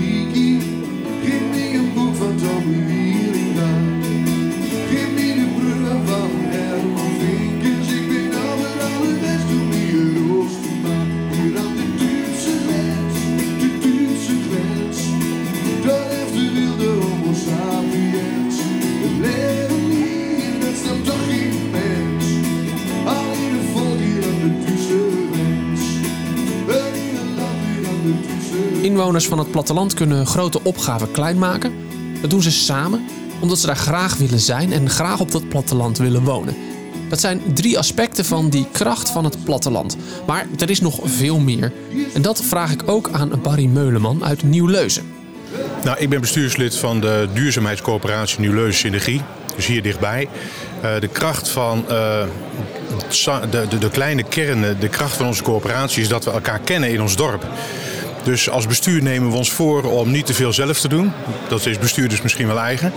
Inwoners 28.98 29.26
van 29.26 29.38
het 29.38 29.50
platteland 29.50 29.94
kunnen 29.94 30.26
grote 30.26 30.60
opgaven 30.62 31.10
klein 31.10 31.38
maken. 31.38 31.72
Dat 32.20 32.30
doen 32.30 32.42
ze 32.42 32.50
samen 32.50 33.04
omdat 33.40 33.58
ze 33.58 33.66
daar 33.66 33.76
graag 33.76 34.16
willen 34.16 34.40
zijn 34.40 34.72
en 34.72 34.90
graag 34.90 35.20
op 35.20 35.30
dat 35.30 35.48
platteland 35.48 35.98
willen 35.98 36.22
wonen. 36.22 36.56
Dat 37.08 37.20
zijn 37.20 37.42
drie 37.54 37.78
aspecten 37.78 38.24
van 38.24 38.50
die 38.50 38.66
kracht 38.72 39.10
van 39.10 39.24
het 39.24 39.44
platteland. 39.44 39.96
Maar 40.26 40.46
er 40.58 40.70
is 40.70 40.80
nog 40.80 41.00
veel 41.04 41.38
meer. 41.38 41.72
En 42.14 42.22
dat 42.22 42.42
vraag 42.42 42.72
ik 42.72 42.82
ook 42.86 43.10
aan 43.12 43.40
Barry 43.42 43.66
Meuleman 43.66 44.24
uit 44.24 44.42
Nieuw-Leuzen. 44.42 45.02
Nou, 45.84 45.98
ik 45.98 46.08
ben 46.08 46.20
bestuurslid 46.20 46.76
van 46.76 47.00
de 47.00 47.28
duurzaamheidscoöperatie 47.32 48.40
Nieuw-Leuzen 48.40 48.78
Synergie. 48.80 49.22
Dus 49.56 49.66
hier 49.66 49.82
dichtbij. 49.82 50.28
Uh, 50.84 51.00
de 51.00 51.08
kracht 51.08 51.48
van 51.48 51.84
uh, 51.90 52.22
de, 53.50 53.66
de, 53.68 53.78
de 53.78 53.90
kleine 53.90 54.22
kernen, 54.22 54.80
de 54.80 54.88
kracht 54.88 55.16
van 55.16 55.26
onze 55.26 55.42
coöperatie 55.42 56.02
is 56.02 56.08
dat 56.08 56.24
we 56.24 56.30
elkaar 56.30 56.60
kennen 56.60 56.90
in 56.90 57.02
ons 57.02 57.16
dorp. 57.16 57.46
Dus 58.22 58.50
als 58.50 58.66
bestuur 58.66 59.02
nemen 59.02 59.30
we 59.30 59.36
ons 59.36 59.52
voor 59.52 59.82
om 59.82 60.10
niet 60.10 60.26
te 60.26 60.34
veel 60.34 60.52
zelf 60.52 60.80
te 60.80 60.88
doen. 60.88 61.12
Dat 61.48 61.66
is 61.66 61.78
bestuurders 61.78 62.22
misschien 62.22 62.46
wel 62.46 62.58
eigen. 62.58 62.92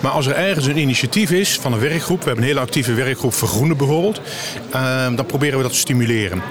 Maar 0.00 0.12
als 0.12 0.26
er 0.26 0.34
ergens 0.34 0.66
een 0.66 0.78
initiatief 0.78 1.30
is 1.30 1.58
van 1.60 1.72
een 1.72 1.78
werkgroep, 1.78 2.18
we 2.18 2.24
hebben 2.24 2.42
een 2.42 2.50
hele 2.50 2.60
actieve 2.60 2.94
werkgroep 2.94 3.34
Vergroenen 3.34 3.76
bijvoorbeeld, 3.76 4.20
uh, 4.74 5.06
dan 5.16 5.26
proberen 5.26 5.56
we 5.56 5.62
dat 5.62 5.72
te 5.72 5.78
stimuleren. 5.78 6.42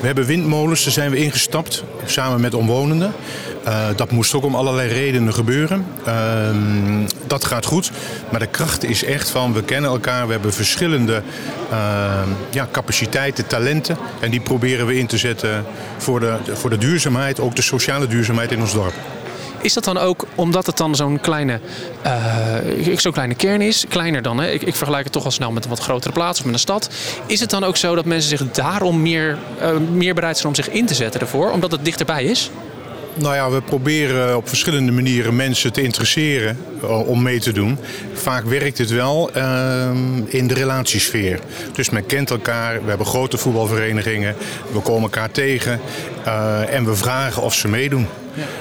We 0.00 0.06
hebben 0.06 0.24
windmolens, 0.24 0.84
daar 0.84 0.92
zijn 0.92 1.10
we 1.10 1.16
ingestapt, 1.16 1.84
samen 2.04 2.40
met 2.40 2.54
omwonenden. 2.54 3.12
Uh, 3.66 3.86
dat 3.96 4.10
moest 4.10 4.34
ook 4.34 4.44
om 4.44 4.54
allerlei 4.54 4.88
redenen 4.88 5.34
gebeuren. 5.34 5.86
Uh, 6.06 6.14
dat 7.26 7.44
gaat 7.44 7.64
goed. 7.64 7.90
Maar 8.30 8.40
de 8.40 8.46
kracht 8.46 8.84
is 8.84 9.04
echt 9.04 9.30
van, 9.30 9.52
we 9.52 9.62
kennen 9.62 9.90
elkaar, 9.90 10.26
we 10.26 10.32
hebben 10.32 10.52
verschillende 10.52 11.22
uh, 11.70 12.22
ja, 12.50 12.68
capaciteiten, 12.72 13.46
talenten. 13.46 13.96
En 14.20 14.30
die 14.30 14.40
proberen 14.40 14.86
we 14.86 14.98
in 14.98 15.06
te 15.06 15.18
zetten 15.18 15.64
voor 15.98 16.20
de, 16.20 16.36
voor 16.52 16.70
de 16.70 16.78
duurzaamheid, 16.78 17.40
ook 17.40 17.56
de 17.56 17.62
sociale 17.62 18.06
duurzaamheid 18.06 18.52
in 18.52 18.60
ons 18.60 18.72
dorp. 18.72 18.94
Is 19.62 19.72
dat 19.72 19.84
dan 19.84 19.98
ook 19.98 20.26
omdat 20.34 20.66
het 20.66 20.76
dan 20.76 20.96
zo'n 20.96 21.20
kleine, 21.20 21.60
uh, 22.06 22.96
zo'n 22.96 23.12
kleine 23.12 23.34
kern 23.34 23.60
is? 23.60 23.84
Kleiner 23.88 24.22
dan, 24.22 24.38
hè? 24.38 24.50
Ik, 24.50 24.62
ik, 24.62 24.74
vergelijk 24.74 25.04
het 25.04 25.12
toch 25.12 25.24
al 25.24 25.30
snel 25.30 25.52
met 25.52 25.64
een 25.64 25.70
wat 25.70 25.78
grotere 25.78 26.12
plaats 26.12 26.38
of 26.38 26.44
met 26.44 26.54
een 26.54 26.60
stad. 26.60 26.90
Is 27.26 27.40
het 27.40 27.50
dan 27.50 27.64
ook 27.64 27.76
zo 27.76 27.94
dat 27.94 28.04
mensen 28.04 28.38
zich 28.38 28.50
daarom 28.50 29.02
meer, 29.02 29.38
uh, 29.62 29.76
meer 29.92 30.14
bereid 30.14 30.36
zijn 30.36 30.48
om 30.48 30.54
zich 30.54 30.70
in 30.70 30.86
te 30.86 30.94
zetten 30.94 31.20
ervoor? 31.20 31.50
Omdat 31.50 31.70
het 31.70 31.84
dichterbij 31.84 32.24
is? 32.24 32.50
Nou 33.14 33.34
ja, 33.34 33.50
we 33.50 33.60
proberen 33.60 34.36
op 34.36 34.48
verschillende 34.48 34.92
manieren 34.92 35.36
mensen 35.36 35.72
te 35.72 35.82
interesseren 35.82 36.58
uh, 36.82 37.08
om 37.08 37.22
mee 37.22 37.40
te 37.40 37.52
doen. 37.52 37.78
Vaak 38.12 38.44
werkt 38.44 38.78
het 38.78 38.90
wel 38.90 39.30
uh, 39.36 39.90
in 40.26 40.46
de 40.46 40.54
relatiesfeer. 40.54 41.40
Dus 41.72 41.90
men 41.90 42.06
kent 42.06 42.30
elkaar, 42.30 42.82
we 42.82 42.88
hebben 42.88 43.06
grote 43.06 43.38
voetbalverenigingen, 43.38 44.36
we 44.72 44.80
komen 44.80 45.02
elkaar 45.02 45.30
tegen 45.30 45.80
en 46.70 46.84
we 46.84 46.94
vragen 46.94 47.42
of 47.42 47.54
ze 47.54 47.68
meedoen. 47.68 48.06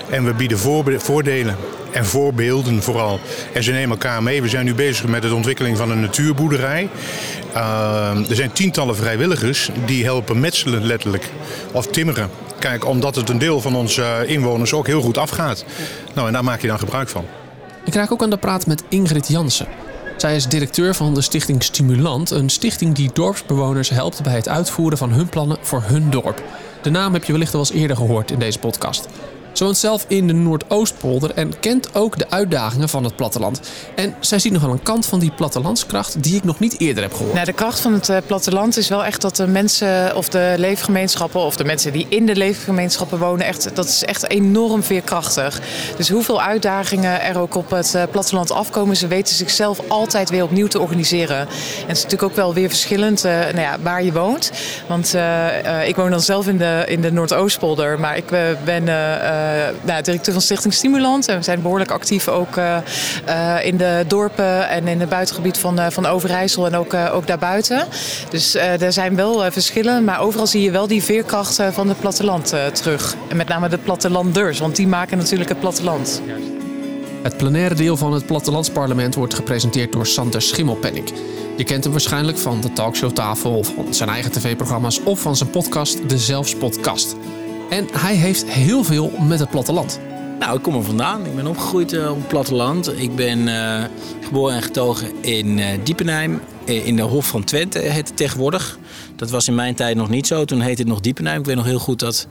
En 0.09 0.25
we 0.25 0.33
bieden 0.33 0.59
voordelen 0.99 1.55
en 1.91 2.05
voorbeelden 2.05 2.83
vooral. 2.83 3.19
En 3.53 3.63
ze 3.63 3.71
nemen 3.71 3.89
elkaar 3.89 4.23
mee. 4.23 4.41
We 4.41 4.49
zijn 4.49 4.65
nu 4.65 4.73
bezig 4.73 5.07
met 5.07 5.21
de 5.21 5.35
ontwikkeling 5.35 5.77
van 5.77 5.91
een 5.91 5.99
natuurboerderij. 5.99 6.89
Uh, 7.55 8.29
er 8.29 8.35
zijn 8.35 8.51
tientallen 8.51 8.95
vrijwilligers 8.95 9.69
die 9.85 10.03
helpen 10.03 10.39
metselen 10.39 10.85
letterlijk 10.85 11.29
of 11.71 11.87
timmeren. 11.87 12.29
Kijk, 12.59 12.85
omdat 12.85 13.15
het 13.15 13.29
een 13.29 13.37
deel 13.37 13.61
van 13.61 13.75
onze 13.75 14.23
inwoners 14.25 14.73
ook 14.73 14.87
heel 14.87 15.01
goed 15.01 15.17
afgaat. 15.17 15.65
Nou, 16.13 16.27
en 16.27 16.33
daar 16.33 16.43
maak 16.43 16.61
je 16.61 16.67
dan 16.67 16.79
gebruik 16.79 17.09
van. 17.09 17.25
Ik 17.85 17.93
raak 17.93 18.11
ook 18.11 18.23
aan 18.23 18.29
de 18.29 18.37
praat 18.37 18.67
met 18.67 18.83
Ingrid 18.89 19.27
Jansen. 19.27 19.67
Zij 20.17 20.35
is 20.35 20.47
directeur 20.47 20.95
van 20.95 21.13
de 21.13 21.21
stichting 21.21 21.63
Stimulant, 21.63 22.31
een 22.31 22.49
stichting 22.49 22.95
die 22.95 23.09
dorpsbewoners 23.13 23.89
helpt 23.89 24.23
bij 24.23 24.33
het 24.33 24.49
uitvoeren 24.49 24.97
van 24.97 25.11
hun 25.11 25.29
plannen 25.29 25.57
voor 25.61 25.83
hun 25.85 26.09
dorp. 26.09 26.43
De 26.81 26.89
naam 26.89 27.13
heb 27.13 27.23
je 27.23 27.31
wellicht 27.31 27.53
al 27.53 27.59
eens 27.59 27.71
eerder 27.71 27.95
gehoord 27.95 28.31
in 28.31 28.39
deze 28.39 28.59
podcast. 28.59 29.07
Ze 29.51 29.63
woont 29.63 29.77
zelf 29.77 30.05
in 30.07 30.27
de 30.27 30.33
Noordoostpolder 30.33 31.31
en 31.35 31.59
kent 31.59 31.95
ook 31.95 32.17
de 32.17 32.29
uitdagingen 32.29 32.89
van 32.89 33.03
het 33.03 33.15
platteland. 33.15 33.59
En 33.95 34.15
zij 34.19 34.39
ziet 34.39 34.51
nog 34.51 34.61
wel 34.61 34.71
een 34.71 34.83
kant 34.83 35.05
van 35.05 35.19
die 35.19 35.31
plattelandskracht 35.31 36.23
die 36.23 36.35
ik 36.35 36.43
nog 36.43 36.59
niet 36.59 36.79
eerder 36.79 37.03
heb 37.03 37.13
gehoord. 37.13 37.33
Nou, 37.33 37.45
de 37.45 37.53
kracht 37.53 37.79
van 37.79 37.93
het 37.93 38.09
uh, 38.09 38.17
platteland 38.25 38.77
is 38.77 38.87
wel 38.87 39.05
echt 39.05 39.21
dat 39.21 39.35
de 39.35 39.47
mensen 39.47 40.15
of 40.15 40.29
de 40.29 40.53
leefgemeenschappen 40.57 41.41
of 41.41 41.55
de 41.55 41.63
mensen 41.63 41.91
die 41.91 42.05
in 42.09 42.25
de 42.25 42.35
leefgemeenschappen 42.35 43.19
wonen, 43.19 43.45
echt, 43.45 43.75
dat 43.75 43.85
is 43.85 44.05
echt 44.05 44.29
enorm 44.29 44.83
veerkrachtig. 44.83 45.61
Dus 45.97 46.09
hoeveel 46.09 46.41
uitdagingen 46.41 47.21
er 47.21 47.39
ook 47.39 47.55
op 47.55 47.69
het 47.69 47.93
uh, 47.95 48.03
platteland 48.11 48.51
afkomen, 48.51 48.97
ze 48.97 49.07
weten 49.07 49.35
zichzelf 49.35 49.79
altijd 49.87 50.29
weer 50.29 50.43
opnieuw 50.43 50.67
te 50.67 50.79
organiseren. 50.79 51.37
En 51.37 51.47
het 51.87 51.97
is 51.97 52.03
natuurlijk 52.03 52.31
ook 52.31 52.35
wel 52.35 52.53
weer 52.53 52.69
verschillend 52.69 53.25
uh, 53.25 53.31
nou 53.31 53.59
ja, 53.59 53.77
waar 53.81 54.03
je 54.03 54.11
woont. 54.11 54.51
Want 54.87 55.15
ik 55.85 55.95
woon 55.95 56.09
dan 56.09 56.21
zelf 56.21 56.47
in 56.47 56.57
de, 56.57 56.83
in 56.87 57.01
de 57.01 57.11
Noordoostpolder, 57.11 57.99
maar 57.99 58.17
ik 58.17 58.25
ben 58.63 58.83
nou, 59.81 60.01
directeur 60.03 60.33
van 60.33 60.41
Stichting 60.41 60.73
Stimulant. 60.73 61.27
En 61.27 61.37
we 61.37 61.43
zijn 61.43 61.61
behoorlijk 61.61 61.91
actief 61.91 62.27
ook 62.27 62.55
uh, 62.57 62.77
uh, 63.27 63.65
in 63.65 63.77
de 63.77 64.03
dorpen 64.07 64.69
en 64.69 64.87
in 64.87 64.99
het 64.99 65.09
buitengebied 65.09 65.57
van, 65.57 65.91
van 65.91 66.05
Overijssel 66.05 66.65
en 66.65 66.75
ook, 66.75 66.93
ook 66.93 67.27
daarbuiten. 67.27 67.87
Dus 68.29 68.55
er 68.55 68.93
zijn 68.93 69.15
wel 69.15 69.51
verschillen, 69.51 70.03
maar 70.03 70.21
overal 70.21 70.47
zie 70.47 70.61
je 70.61 70.71
wel 70.71 70.87
die 70.87 71.03
veerkracht 71.03 71.59
van 71.71 71.89
het 71.89 71.99
platteland 71.99 72.53
terug. 72.73 73.15
En 73.27 73.37
met 73.37 73.47
name 73.47 73.69
de 73.69 73.77
plattelanders, 73.77 74.59
want 74.59 74.75
die 74.75 74.87
maken 74.87 75.17
natuurlijk 75.17 75.49
het 75.49 75.59
platteland. 75.59 76.21
Het 77.21 77.37
plenaire 77.37 77.75
deel 77.75 77.97
van 77.97 78.13
het 78.13 78.25
plattelandsparlement 78.25 79.15
wordt 79.15 79.33
gepresenteerd 79.33 79.91
door 79.91 80.07
Sander 80.07 80.41
Schimmelpenninck. 80.41 81.09
Je 81.57 81.63
kent 81.63 81.83
hem 81.83 81.91
waarschijnlijk 81.91 82.37
van 82.37 82.61
de 82.61 82.73
talkshowtafel, 82.73 83.63
van 83.63 83.93
zijn 83.93 84.09
eigen 84.09 84.31
tv-programma's 84.31 84.99
of 85.03 85.19
van 85.21 85.35
zijn 85.35 85.49
podcast 85.49 86.09
De 86.09 86.17
Zelfs 86.17 86.55
Podcast. 86.55 87.15
En 87.69 87.87
hij 87.91 88.15
heeft 88.15 88.45
heel 88.45 88.83
veel 88.83 89.11
met 89.27 89.39
het 89.39 89.49
platteland. 89.49 89.99
Nou, 90.39 90.57
ik 90.57 90.63
kom 90.63 90.75
er 90.75 90.83
vandaan. 90.83 91.25
Ik 91.25 91.35
ben 91.35 91.47
opgegroeid 91.47 91.93
uh, 91.93 92.09
op 92.09 92.17
het 92.17 92.27
platteland. 92.27 92.99
Ik 92.99 93.15
ben 93.15 93.39
uh, 93.47 93.83
geboren 94.21 94.55
en 94.55 94.61
getogen 94.61 95.11
in 95.21 95.57
uh, 95.57 95.65
Diepenheim. 95.83 96.41
In 96.65 96.95
de 96.95 97.01
Hof 97.01 97.27
van 97.27 97.43
Twente 97.43 97.79
het 97.79 98.17
tegenwoordig. 98.17 98.77
Dat 99.15 99.29
was 99.29 99.47
in 99.47 99.55
mijn 99.55 99.75
tijd 99.75 99.95
nog 99.95 100.09
niet 100.09 100.27
zo. 100.27 100.45
Toen 100.45 100.61
heette 100.61 100.81
het 100.81 100.91
nog 100.91 100.99
Diepenheim. 100.99 101.39
Ik 101.39 101.45
weet 101.45 101.55
nog 101.55 101.65
heel 101.65 101.79
goed 101.79 101.99
dat 101.99 102.27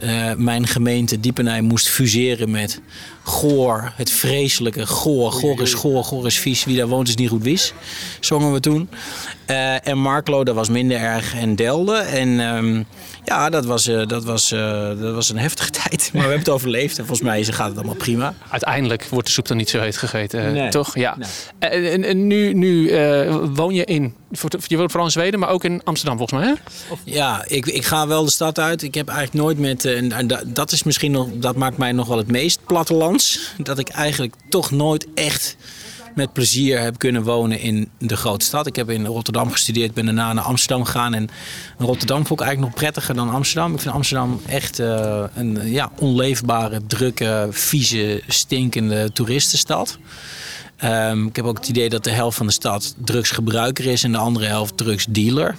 uh, 0.00 0.32
mijn 0.34 0.66
gemeente 0.66 1.20
Diepenheim 1.20 1.64
moest 1.64 1.88
fuseren 1.88 2.50
met 2.50 2.80
Goor. 3.22 3.92
Het 3.96 4.10
vreselijke 4.10 4.86
Goor. 4.86 5.32
Goor 5.32 5.60
is 5.60 5.74
Goor, 5.74 6.04
Goor 6.04 6.26
is 6.26 6.38
vies. 6.38 6.64
Wie 6.64 6.76
daar 6.76 6.88
woont 6.88 7.08
is 7.08 7.14
niet 7.14 7.28
goed 7.28 7.42
wis. 7.42 7.72
Zongen 8.20 8.52
we 8.52 8.60
toen. 8.60 8.88
Uh, 9.50 9.86
en 9.86 9.98
Marklo, 9.98 10.44
dat 10.44 10.54
was 10.54 10.68
minder 10.68 10.98
erg. 10.98 11.34
En 11.34 11.56
Delde. 11.56 11.96
En 11.96 12.28
um, 12.28 12.86
ja, 13.24 13.50
dat 13.50 13.64
was, 13.64 13.88
uh, 13.88 14.06
dat, 14.06 14.24
was, 14.24 14.48
dat 14.98 15.14
was 15.14 15.28
een 15.28 15.38
heftige 15.38 15.70
tijd. 15.82 16.10
Maar 16.12 16.22
we 16.22 16.28
hebben 16.28 16.38
het 16.38 16.48
overleefd. 16.48 16.98
En 16.98 17.06
volgens 17.06 17.28
mij 17.28 17.44
gaat 17.44 17.68
het 17.68 17.76
allemaal 17.76 17.94
prima. 17.94 18.34
Uiteindelijk 18.50 19.06
wordt 19.10 19.26
de 19.26 19.32
soep 19.32 19.48
dan 19.48 19.56
niet 19.56 19.70
zo 19.70 19.80
heet 19.80 19.96
gegeten. 19.96 20.52
Nee. 20.52 20.68
Toch? 20.68 20.94
Ja. 20.94 21.16
Nee. 21.16 21.70
En, 21.70 22.04
en, 22.04 22.26
nu, 22.26 22.52
nu 22.52 22.92
woon 23.54 23.74
je 23.74 23.84
in... 23.84 24.14
Je 24.66 24.76
woont 24.76 24.90
vooral 24.90 25.06
in 25.06 25.12
Zweden, 25.12 25.40
maar 25.40 25.48
ook 25.48 25.64
in 25.64 25.80
Amsterdam 25.84 26.16
volgens 26.18 26.40
mij, 26.40 26.48
hè? 26.48 26.54
Ja, 27.04 27.44
ik, 27.46 27.66
ik 27.66 27.84
ga 27.84 28.06
wel 28.06 28.24
de 28.24 28.30
stad 28.30 28.58
uit. 28.58 28.82
Ik 28.82 28.94
heb 28.94 29.08
eigenlijk 29.08 29.44
nooit 29.44 29.58
met... 29.58 29.84
En 29.84 30.26
dat 30.46 30.72
is 30.72 30.82
misschien 30.82 31.12
nog... 31.12 31.28
Dat 31.34 31.56
maakt 31.56 31.76
mij 31.76 31.92
nog 31.92 32.08
wel 32.08 32.18
het 32.18 32.30
meest 32.30 32.60
plattelands. 32.66 33.52
Dat 33.58 33.78
ik 33.78 33.88
eigenlijk 33.88 34.34
toch 34.48 34.70
nooit 34.70 35.06
echt 35.14 35.56
met 36.14 36.32
plezier 36.32 36.80
heb 36.80 36.98
kunnen 36.98 37.22
wonen 37.22 37.60
in 37.60 37.90
de 37.98 38.16
grote 38.16 38.44
stad. 38.44 38.66
Ik 38.66 38.76
heb 38.76 38.90
in 38.90 39.06
Rotterdam 39.06 39.50
gestudeerd, 39.50 39.94
ben 39.94 40.04
daarna 40.04 40.32
naar 40.32 40.44
Amsterdam 40.44 40.84
gegaan. 40.84 41.14
En 41.14 41.28
Rotterdam 41.78 42.26
vond 42.26 42.40
ik 42.40 42.46
eigenlijk 42.46 42.74
nog 42.74 42.82
prettiger 42.82 43.14
dan 43.14 43.30
Amsterdam. 43.30 43.74
Ik 43.74 43.80
vind 43.80 43.94
Amsterdam 43.94 44.40
echt 44.46 44.78
uh, 44.78 45.24
een 45.34 45.70
ja, 45.70 45.90
onleefbare, 45.98 46.80
drukke, 46.86 47.48
vieze, 47.50 48.22
stinkende 48.28 49.12
toeristenstad. 49.12 49.98
Ehm, 50.82 51.26
ik 51.26 51.36
heb 51.36 51.44
ook 51.44 51.58
het 51.58 51.68
idee 51.68 51.88
dat 51.88 52.04
de 52.04 52.10
helft 52.10 52.36
van 52.36 52.46
de 52.46 52.52
stad 52.52 52.94
drugsgebruiker 53.04 53.86
is 53.86 54.04
en 54.04 54.12
de 54.12 54.18
andere 54.18 54.46
helft 54.46 54.76
drugsdealer. 54.76 55.56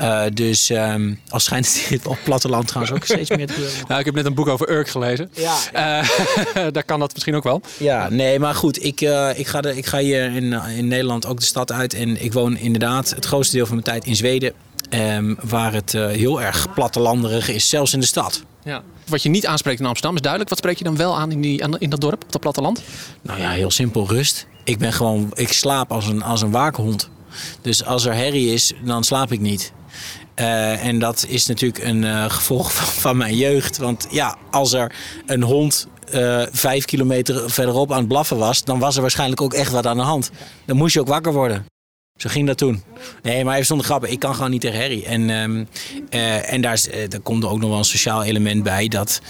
Uh, 0.00 0.22
dus 0.32 0.70
um, 0.70 1.20
als 1.28 1.44
schijnt 1.44 1.88
het 1.88 2.06
op 2.06 2.18
platteland 2.24 2.66
trouwens 2.66 2.94
ook 2.96 3.04
steeds 3.04 3.30
meer 3.30 3.46
te 3.46 3.52
gebeuren. 3.52 3.78
Nou, 3.88 4.00
ik 4.00 4.06
heb 4.06 4.14
net 4.14 4.26
een 4.26 4.34
boek 4.34 4.48
over 4.48 4.70
Urk 4.70 4.88
gelezen. 4.88 5.30
Ja. 5.34 5.56
Uh, 5.74 6.66
daar 6.72 6.84
kan 6.84 7.00
dat 7.00 7.12
misschien 7.12 7.34
ook 7.34 7.42
wel. 7.42 7.62
Ja, 7.76 8.08
nee, 8.08 8.38
maar 8.38 8.54
goed. 8.54 8.84
Ik, 8.84 9.00
uh, 9.00 9.38
ik, 9.38 9.46
ga, 9.46 9.60
de, 9.60 9.76
ik 9.76 9.86
ga 9.86 9.98
hier 9.98 10.34
in, 10.34 10.52
in 10.52 10.88
Nederland 10.88 11.26
ook 11.26 11.38
de 11.38 11.46
stad 11.46 11.72
uit. 11.72 11.94
En 11.94 12.24
ik 12.24 12.32
woon 12.32 12.56
inderdaad 12.56 13.10
het 13.10 13.24
grootste 13.24 13.56
deel 13.56 13.66
van 13.66 13.74
mijn 13.74 13.86
tijd 13.86 14.04
in 14.04 14.16
Zweden. 14.16 14.52
Um, 14.94 15.38
waar 15.42 15.72
het 15.72 15.92
heel 15.92 16.42
erg 16.42 16.74
plattelanderig 16.74 17.48
is, 17.48 17.68
zelfs 17.68 17.92
in 17.92 18.00
de 18.00 18.06
stad. 18.06 18.42
Ja. 18.64 18.82
Wat 19.06 19.22
je 19.22 19.28
niet 19.28 19.46
aanspreekt 19.46 19.80
in 19.80 19.86
Amsterdam 19.86 20.14
is 20.14 20.20
duidelijk. 20.20 20.50
Wat 20.50 20.58
spreek 20.58 20.78
je 20.78 20.84
dan 20.84 20.96
wel 20.96 21.18
aan 21.18 21.30
in, 21.30 21.40
die, 21.40 21.78
in 21.78 21.90
dat 21.90 22.00
dorp, 22.00 22.22
op 22.22 22.32
dat 22.32 22.40
platteland? 22.40 22.82
Nou 23.22 23.40
ja, 23.40 23.50
heel 23.50 23.70
simpel 23.70 24.08
rust. 24.08 24.46
Ik 24.64 24.78
ben 24.78 24.92
gewoon, 24.92 25.30
ik 25.34 25.52
slaap 25.52 25.92
als 25.92 26.06
een, 26.06 26.22
als 26.22 26.42
een 26.42 26.50
waakhond. 26.50 27.10
Dus 27.60 27.84
als 27.84 28.04
er 28.04 28.14
herrie 28.14 28.52
is, 28.52 28.72
dan 28.84 29.04
slaap 29.04 29.32
ik 29.32 29.40
niet. 29.40 29.72
Uh, 30.36 30.84
en 30.84 30.98
dat 30.98 31.24
is 31.28 31.46
natuurlijk 31.46 31.84
een 31.84 32.02
uh, 32.02 32.24
gevolg 32.30 32.72
van, 32.76 32.86
van, 32.86 33.16
mijn 33.16 33.36
jeugd. 33.36 33.76
Want 33.76 34.06
ja, 34.10 34.36
als 34.50 34.72
er 34.72 34.94
een 35.26 35.42
hond 35.42 35.86
uh, 36.14 36.42
vijf 36.52 36.84
kilometer 36.84 37.50
verderop 37.50 37.92
aan 37.92 37.98
het 37.98 38.08
blaffen 38.08 38.36
was, 38.36 38.64
dan 38.64 38.78
was 38.78 38.96
er 38.96 39.00
waarschijnlijk 39.00 39.40
ook 39.40 39.54
echt 39.54 39.72
wat 39.72 39.86
aan 39.86 39.96
de 39.96 40.02
hand. 40.02 40.30
Dan 40.64 40.76
moest 40.76 40.94
je 40.94 41.00
ook 41.00 41.08
wakker 41.08 41.32
worden. 41.32 41.69
Zo 42.20 42.28
ging 42.28 42.46
dat 42.46 42.58
toen. 42.58 42.82
Nee, 43.22 43.44
maar 43.44 43.54
even 43.54 43.66
zonder 43.66 43.86
grappen. 43.86 44.10
Ik 44.10 44.18
kan 44.18 44.34
gewoon 44.34 44.50
niet 44.50 44.60
tegen 44.60 44.80
Harry. 44.80 45.02
En, 45.02 45.30
um, 45.30 45.68
uh, 46.10 46.52
en 46.52 46.60
daar, 46.60 46.72
is, 46.72 46.88
uh, 46.88 46.94
daar 47.08 47.20
komt 47.20 47.42
er 47.42 47.48
ook 47.48 47.60
nog 47.60 47.68
wel 47.68 47.78
een 47.78 47.84
sociaal 47.84 48.24
element 48.24 48.62
bij. 48.62 48.88
Dat, 48.88 49.20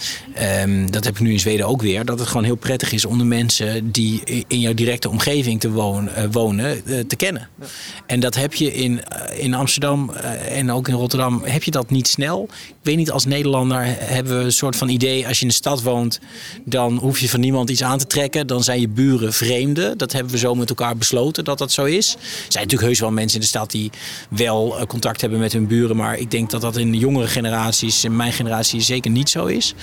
um, 0.61 0.91
dat 0.91 1.03
heb 1.03 1.13
ik 1.13 1.19
nu 1.19 1.31
in 1.31 1.39
Zweden 1.39 1.67
ook 1.67 1.81
weer. 1.81 2.05
Dat 2.05 2.19
het 2.19 2.27
gewoon 2.27 2.43
heel 2.43 2.55
prettig 2.55 2.91
is 2.91 3.05
om 3.05 3.17
de 3.17 3.23
mensen 3.23 3.91
die 3.91 4.43
in 4.47 4.59
jouw 4.59 4.73
directe 4.73 5.09
omgeving 5.09 5.59
te 5.59 5.71
wonen, 5.71 6.13
uh, 6.17 6.23
wonen 6.31 6.83
te 7.07 7.15
kennen. 7.15 7.49
Ja. 7.59 7.65
En 8.05 8.19
dat 8.19 8.35
heb 8.35 8.53
je 8.53 8.73
in, 8.73 9.01
in 9.37 9.53
Amsterdam 9.53 10.09
en 10.49 10.71
ook 10.71 10.87
in 10.87 10.93
Rotterdam 10.93 11.41
heb 11.43 11.63
je 11.63 11.71
dat 11.71 11.89
niet 11.89 12.07
snel. 12.07 12.47
Ik 12.67 12.75
weet 12.81 12.97
niet, 12.97 13.11
als 13.11 13.25
Nederlander 13.25 13.83
hebben 13.99 14.37
we 14.37 14.43
een 14.43 14.51
soort 14.51 14.75
van 14.75 14.89
idee. 14.89 15.27
Als 15.27 15.37
je 15.37 15.41
in 15.41 15.47
de 15.47 15.53
stad 15.53 15.81
woont, 15.81 16.19
dan 16.65 16.97
hoef 16.97 17.19
je 17.19 17.29
van 17.29 17.39
niemand 17.39 17.69
iets 17.69 17.83
aan 17.83 17.97
te 17.97 18.07
trekken. 18.07 18.47
Dan 18.47 18.63
zijn 18.63 18.79
je 18.79 18.87
buren 18.87 19.33
vreemden. 19.33 19.97
Dat 19.97 20.11
hebben 20.11 20.31
we 20.31 20.37
zo 20.37 20.55
met 20.55 20.69
elkaar 20.69 20.97
besloten 20.97 21.43
dat 21.43 21.57
dat 21.57 21.71
zo 21.71 21.83
is. 21.83 22.09
Zijn 22.47 22.63
natuurlijk 22.63 22.80
heus 22.81 22.99
wel 22.99 23.11
mensen 23.11 23.35
in 23.35 23.41
de 23.41 23.47
stad 23.47 23.71
die 23.71 23.91
wel 24.29 24.79
uh, 24.79 24.85
contact 24.85 25.21
hebben 25.21 25.39
met 25.39 25.53
hun 25.53 25.67
buren. 25.67 25.95
Maar 25.95 26.17
ik 26.17 26.31
denk 26.31 26.49
dat 26.49 26.61
dat 26.61 26.77
in 26.77 26.91
de 26.91 26.97
jongere 26.97 27.27
generaties, 27.27 28.03
in 28.03 28.15
mijn 28.15 28.33
generatie, 28.33 28.81
zeker 28.81 29.11
niet 29.11 29.29
zo 29.29 29.45
is. 29.45 29.73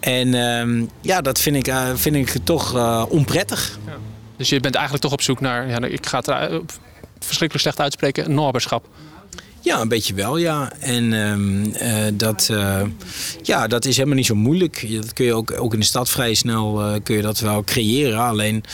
En 0.00 0.28
uh, 0.28 0.86
ja, 1.00 1.20
dat 1.20 1.40
vind 1.40 1.56
ik, 1.56 1.68
uh, 1.68 1.90
vind 1.94 2.16
ik 2.16 2.36
toch 2.44 2.74
uh, 2.74 3.04
onprettig. 3.08 3.78
Ja. 3.86 3.96
Dus 4.36 4.48
je 4.48 4.60
bent 4.60 4.74
eigenlijk 4.74 5.04
toch 5.04 5.12
op 5.12 5.22
zoek 5.22 5.40
naar, 5.40 5.68
ja, 5.68 5.80
ik 5.80 6.06
ga 6.06 6.18
het 6.18 6.62
verschrikkelijk 7.18 7.60
slecht 7.60 7.80
uitspreken, 7.80 8.30
een. 8.30 8.82
Ja, 9.64 9.80
een 9.80 9.88
beetje 9.88 10.14
wel, 10.14 10.36
ja. 10.36 10.72
En 10.78 11.12
um, 11.12 11.62
uh, 11.82 12.04
dat, 12.14 12.48
uh, 12.50 12.80
ja, 13.42 13.66
dat 13.66 13.84
is 13.84 13.96
helemaal 13.96 14.16
niet 14.16 14.26
zo 14.26 14.34
moeilijk. 14.34 14.86
Dat 14.90 15.12
kun 15.12 15.24
je 15.24 15.34
ook, 15.34 15.60
ook 15.60 15.72
in 15.72 15.78
de 15.78 15.84
stad 15.84 16.10
vrij 16.10 16.34
snel 16.34 16.80
uh, 16.80 16.94
kun 17.02 17.16
je 17.16 17.22
dat 17.22 17.38
wel 17.38 17.64
creëren. 17.64 18.18
Alleen 18.18 18.64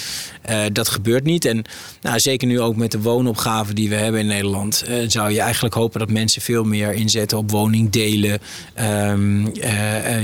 dat 0.72 0.88
gebeurt 0.88 1.24
niet. 1.24 1.44
En 1.44 1.64
nou, 2.00 2.20
zeker 2.20 2.48
nu 2.48 2.60
ook 2.60 2.76
met 2.76 2.92
de 2.92 3.00
woonopgave 3.00 3.74
die 3.74 3.88
we 3.88 3.94
hebben 3.94 4.20
in 4.20 4.26
Nederland... 4.26 4.84
zou 5.06 5.32
je 5.32 5.40
eigenlijk 5.40 5.74
hopen 5.74 5.98
dat 5.98 6.10
mensen 6.10 6.42
veel 6.42 6.64
meer 6.64 6.92
inzetten 6.92 7.38
op 7.38 7.50
woningdelen. 7.50 8.40
Um, 9.10 9.52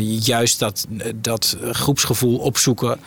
juist 0.01 0.59
dat, 0.59 0.87
dat 1.15 1.57
groepsgevoel 1.73 2.37
opzoeken 2.39 2.99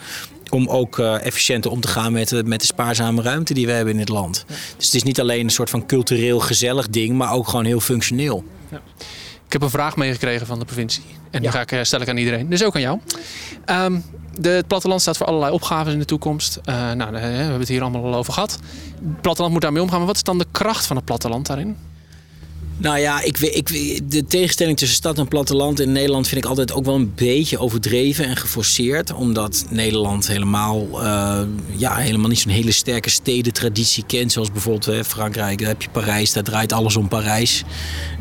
om 0.50 0.68
ook 0.68 0.98
uh, 0.98 1.26
efficiënter 1.26 1.70
om 1.70 1.80
te 1.80 1.88
gaan 1.88 2.12
met, 2.12 2.32
uh, 2.32 2.42
met 2.42 2.60
de 2.60 2.66
spaarzame 2.66 3.22
ruimte 3.22 3.54
die 3.54 3.66
we 3.66 3.72
hebben 3.72 3.92
in 3.92 3.98
dit 3.98 4.08
land. 4.08 4.44
Ja. 4.48 4.54
Dus 4.76 4.86
het 4.86 4.94
is 4.94 5.02
niet 5.02 5.20
alleen 5.20 5.44
een 5.44 5.50
soort 5.50 5.70
van 5.70 5.86
cultureel 5.86 6.40
gezellig 6.40 6.88
ding, 6.88 7.16
maar 7.16 7.32
ook 7.32 7.48
gewoon 7.48 7.64
heel 7.64 7.80
functioneel. 7.80 8.44
Ja. 8.70 8.80
Ik 9.46 9.52
heb 9.52 9.62
een 9.62 9.70
vraag 9.70 9.96
meegekregen 9.96 10.46
van 10.46 10.58
de 10.58 10.64
provincie. 10.64 11.04
En 11.30 11.42
die 11.42 11.50
ga 11.50 11.60
ik, 11.60 11.84
stel 11.84 12.00
ik 12.00 12.08
aan 12.08 12.16
iedereen. 12.16 12.48
Dus 12.48 12.64
ook 12.64 12.74
aan 12.74 12.80
jou. 12.80 13.00
Um, 13.66 14.04
de, 14.38 14.48
het 14.48 14.66
platteland 14.66 15.00
staat 15.00 15.16
voor 15.16 15.26
allerlei 15.26 15.52
opgaven 15.52 15.92
in 15.92 15.98
de 15.98 16.04
toekomst. 16.04 16.60
Uh, 16.64 16.92
nou, 16.92 17.12
we 17.12 17.18
hebben 17.18 17.58
het 17.58 17.68
hier 17.68 17.82
allemaal 17.82 18.04
al 18.04 18.14
over 18.14 18.32
gehad. 18.32 18.58
Het 19.04 19.20
platteland 19.20 19.52
moet 19.52 19.62
daarmee 19.62 19.82
omgaan. 19.82 19.98
Maar 19.98 20.06
wat 20.06 20.16
is 20.16 20.22
dan 20.22 20.38
de 20.38 20.46
kracht 20.52 20.86
van 20.86 20.96
het 20.96 21.04
platteland 21.04 21.46
daarin? 21.46 21.76
Nou 22.80 22.98
ja, 22.98 23.22
ik, 23.22 23.38
ik, 23.38 23.68
de 24.10 24.24
tegenstelling 24.26 24.76
tussen 24.76 24.96
stad 24.96 25.18
en 25.18 25.28
platteland 25.28 25.80
in 25.80 25.92
Nederland 25.92 26.28
vind 26.28 26.44
ik 26.44 26.48
altijd 26.48 26.72
ook 26.72 26.84
wel 26.84 26.94
een 26.94 27.12
beetje 27.14 27.58
overdreven 27.58 28.24
en 28.24 28.36
geforceerd. 28.36 29.12
Omdat 29.12 29.64
Nederland 29.70 30.28
helemaal, 30.28 30.86
uh, 30.92 31.40
ja, 31.76 31.96
helemaal 31.96 32.28
niet 32.28 32.38
zo'n 32.38 32.52
hele 32.52 32.72
sterke 32.72 33.10
stedentraditie 33.10 34.04
kent. 34.06 34.32
Zoals 34.32 34.52
bijvoorbeeld 34.52 34.88
uh, 34.88 35.02
Frankrijk, 35.02 35.58
daar 35.58 35.68
heb 35.68 35.82
je 35.82 35.90
Parijs, 35.90 36.32
daar 36.32 36.42
draait 36.42 36.72
alles 36.72 36.96
om 36.96 37.08
Parijs. 37.08 37.64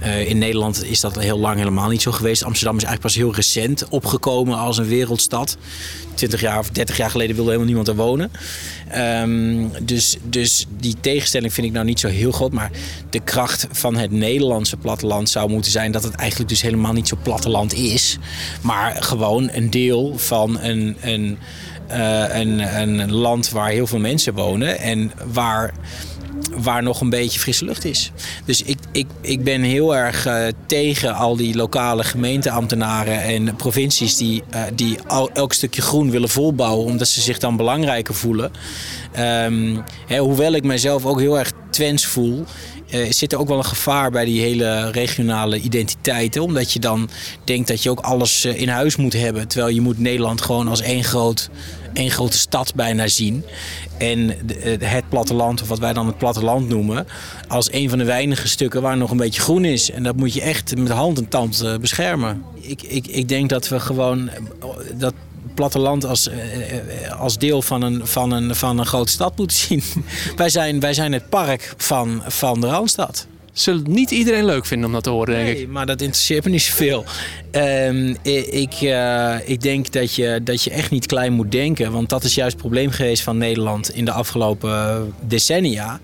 Uh, 0.01 0.29
in 0.29 0.37
Nederland 0.37 0.83
is 0.83 0.99
dat 0.99 1.19
heel 1.19 1.39
lang 1.39 1.57
helemaal 1.57 1.89
niet 1.89 2.01
zo 2.01 2.11
geweest. 2.11 2.43
Amsterdam 2.43 2.77
is 2.77 2.83
eigenlijk 2.83 3.13
pas 3.13 3.23
heel 3.23 3.35
recent 3.35 3.87
opgekomen 3.89 4.57
als 4.57 4.77
een 4.77 4.87
wereldstad. 4.87 5.57
20 6.17 6.41
jaar 6.41 6.59
of 6.59 6.69
30 6.69 6.97
jaar 6.97 7.09
geleden 7.09 7.35
wilde 7.35 7.51
helemaal 7.51 7.73
niemand 7.73 7.87
er 7.87 8.03
wonen. 8.05 8.31
Um, 8.95 9.71
dus, 9.85 10.17
dus 10.23 10.65
die 10.79 10.95
tegenstelling 11.01 11.53
vind 11.53 11.67
ik 11.67 11.73
nou 11.73 11.85
niet 11.85 11.99
zo 11.99 12.07
heel 12.07 12.31
groot. 12.31 12.51
Maar 12.51 12.71
de 13.09 13.19
kracht 13.19 13.67
van 13.71 13.95
het 13.95 14.11
Nederlandse 14.47 14.77
platteland 14.77 15.29
zou 15.29 15.49
moeten 15.49 15.71
zijn 15.71 15.91
dat 15.91 16.03
het 16.03 16.15
eigenlijk 16.15 16.49
dus 16.49 16.61
helemaal 16.61 16.93
niet 16.93 17.07
zo 17.07 17.17
platteland 17.23 17.73
is. 17.73 18.17
Maar 18.61 19.03
gewoon 19.03 19.49
een 19.51 19.69
deel 19.69 20.17
van 20.17 20.59
een, 20.59 20.97
een, 21.01 21.37
uh, 21.91 22.35
een, 22.35 22.79
een 22.81 23.11
land 23.11 23.49
waar 23.49 23.69
heel 23.69 23.87
veel 23.87 23.99
mensen 23.99 24.33
wonen. 24.33 24.79
En 24.79 25.11
waar 25.25 25.73
waar 26.57 26.83
nog 26.83 27.01
een 27.01 27.09
beetje 27.09 27.39
frisse 27.39 27.65
lucht 27.65 27.85
is. 27.85 28.11
Dus 28.45 28.61
ik, 28.61 28.77
ik, 28.91 29.07
ik 29.21 29.43
ben 29.43 29.61
heel 29.61 29.95
erg 29.95 30.27
uh, 30.27 30.47
tegen 30.65 31.15
al 31.15 31.35
die 31.35 31.55
lokale 31.55 32.03
gemeenteambtenaren 32.03 33.23
en 33.23 33.55
provincies 33.55 34.17
die, 34.17 34.43
uh, 34.53 34.61
die 34.75 34.97
elk 35.33 35.53
stukje 35.53 35.81
groen 35.81 36.11
willen 36.11 36.29
volbouwen 36.29 36.85
omdat 36.85 37.07
ze 37.07 37.21
zich 37.21 37.37
dan 37.37 37.57
belangrijker 37.57 38.13
voelen. 38.13 38.51
Um, 39.19 39.83
hè, 40.07 40.17
hoewel 40.17 40.51
ik 40.51 40.63
mezelf 40.63 41.05
ook 41.05 41.19
heel 41.19 41.39
erg 41.39 41.51
Twents 41.69 42.05
voel, 42.05 42.45
uh, 42.89 43.11
zit 43.11 43.33
er 43.33 43.39
ook 43.39 43.47
wel 43.47 43.57
een 43.57 43.65
gevaar 43.65 44.11
bij 44.11 44.25
die 44.25 44.41
hele 44.41 44.91
regionale 44.91 45.59
identiteiten. 45.59 46.41
Omdat 46.41 46.73
je 46.73 46.79
dan 46.79 47.09
denkt 47.43 47.67
dat 47.67 47.83
je 47.83 47.89
ook 47.89 47.99
alles 47.99 48.45
in 48.45 48.69
huis 48.69 48.95
moet 48.95 49.13
hebben. 49.13 49.47
Terwijl 49.47 49.73
je 49.73 49.81
moet 49.81 49.99
Nederland 49.99 50.41
gewoon 50.41 50.67
als 50.67 50.81
één 50.81 51.03
groot 51.03 51.49
één 51.93 52.11
grote 52.11 52.37
stad 52.37 52.75
bijna 52.75 53.07
zien. 53.07 53.43
En 53.97 54.33
het 54.79 55.09
platteland, 55.09 55.61
of 55.61 55.67
wat 55.67 55.79
wij 55.79 55.93
dan 55.93 56.07
het 56.07 56.17
platteland 56.17 56.69
noemen, 56.69 57.07
als 57.47 57.71
een 57.71 57.89
van 57.89 57.97
de 57.97 58.03
weinige 58.03 58.47
stukken 58.47 58.81
waar 58.81 58.97
nog 58.97 59.11
een 59.11 59.17
beetje 59.17 59.41
groen 59.41 59.65
is. 59.65 59.91
En 59.91 60.03
dat 60.03 60.15
moet 60.15 60.33
je 60.33 60.41
echt 60.41 60.77
met 60.77 60.89
hand 60.89 61.17
en 61.17 61.27
tand 61.27 61.77
beschermen. 61.81 62.43
Ik, 62.59 62.81
ik, 62.81 63.07
ik 63.07 63.27
denk 63.27 63.49
dat 63.49 63.67
we 63.67 63.79
gewoon 63.79 64.29
dat 64.93 65.13
platteland 65.53 66.05
als, 66.05 66.27
uh, 66.27 67.21
als 67.21 67.37
deel 67.37 67.61
van 67.61 67.81
een, 67.81 68.07
van, 68.07 68.31
een, 68.31 68.55
van 68.55 68.79
een 68.79 68.85
grote 68.85 69.11
stad 69.11 69.37
moeten 69.37 69.57
zien. 69.57 69.83
wij, 70.35 70.49
zijn, 70.49 70.79
wij 70.79 70.93
zijn 70.93 71.13
het 71.13 71.29
park 71.29 71.73
van, 71.77 72.21
van 72.25 72.61
de 72.61 72.67
Randstad 72.67 73.27
zullen 73.59 73.83
niet 73.91 74.11
iedereen 74.11 74.45
leuk 74.45 74.65
vinden 74.65 74.87
om 74.87 74.93
dat 74.93 75.03
te 75.03 75.09
horen, 75.09 75.33
denk 75.33 75.47
nee, 75.47 75.61
ik. 75.61 75.67
maar 75.67 75.85
dat 75.85 76.01
interesseert 76.01 76.43
me 76.43 76.49
niet 76.49 76.61
zoveel. 76.61 77.05
Um, 77.51 78.15
ik, 78.51 78.81
uh, 78.81 79.35
ik 79.45 79.61
denk 79.61 79.91
dat 79.91 80.15
je, 80.15 80.39
dat 80.43 80.63
je 80.63 80.69
echt 80.69 80.91
niet 80.91 81.05
klein 81.05 81.33
moet 81.33 81.51
denken. 81.51 81.91
Want 81.91 82.09
dat 82.09 82.23
is 82.23 82.35
juist 82.35 82.51
het 82.51 82.61
probleem 82.61 82.91
geweest 82.91 83.23
van 83.23 83.37
Nederland 83.37 83.89
in 83.89 84.05
de 84.05 84.11
afgelopen 84.11 85.13
decennia. 85.21 85.99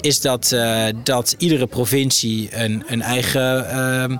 Is 0.00 0.20
dat, 0.20 0.50
uh, 0.54 0.84
dat 1.04 1.34
iedere 1.38 1.66
provincie 1.66 2.48
een, 2.52 2.84
een 2.86 3.02
eigen... 3.02 3.66
Uh, 4.10 4.16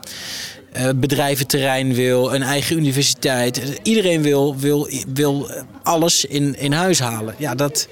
bedrijventerrein 0.96 1.94
wil, 1.94 2.34
een 2.34 2.42
eigen 2.42 2.76
universiteit. 2.76 3.80
Iedereen 3.82 4.22
wil, 4.22 4.56
wil, 4.56 4.88
wil 5.14 5.50
alles 5.82 6.24
in, 6.24 6.58
in 6.58 6.72
huis 6.72 6.98
halen. 6.98 7.34
Ja, 7.38 7.54
dat, 7.54 7.88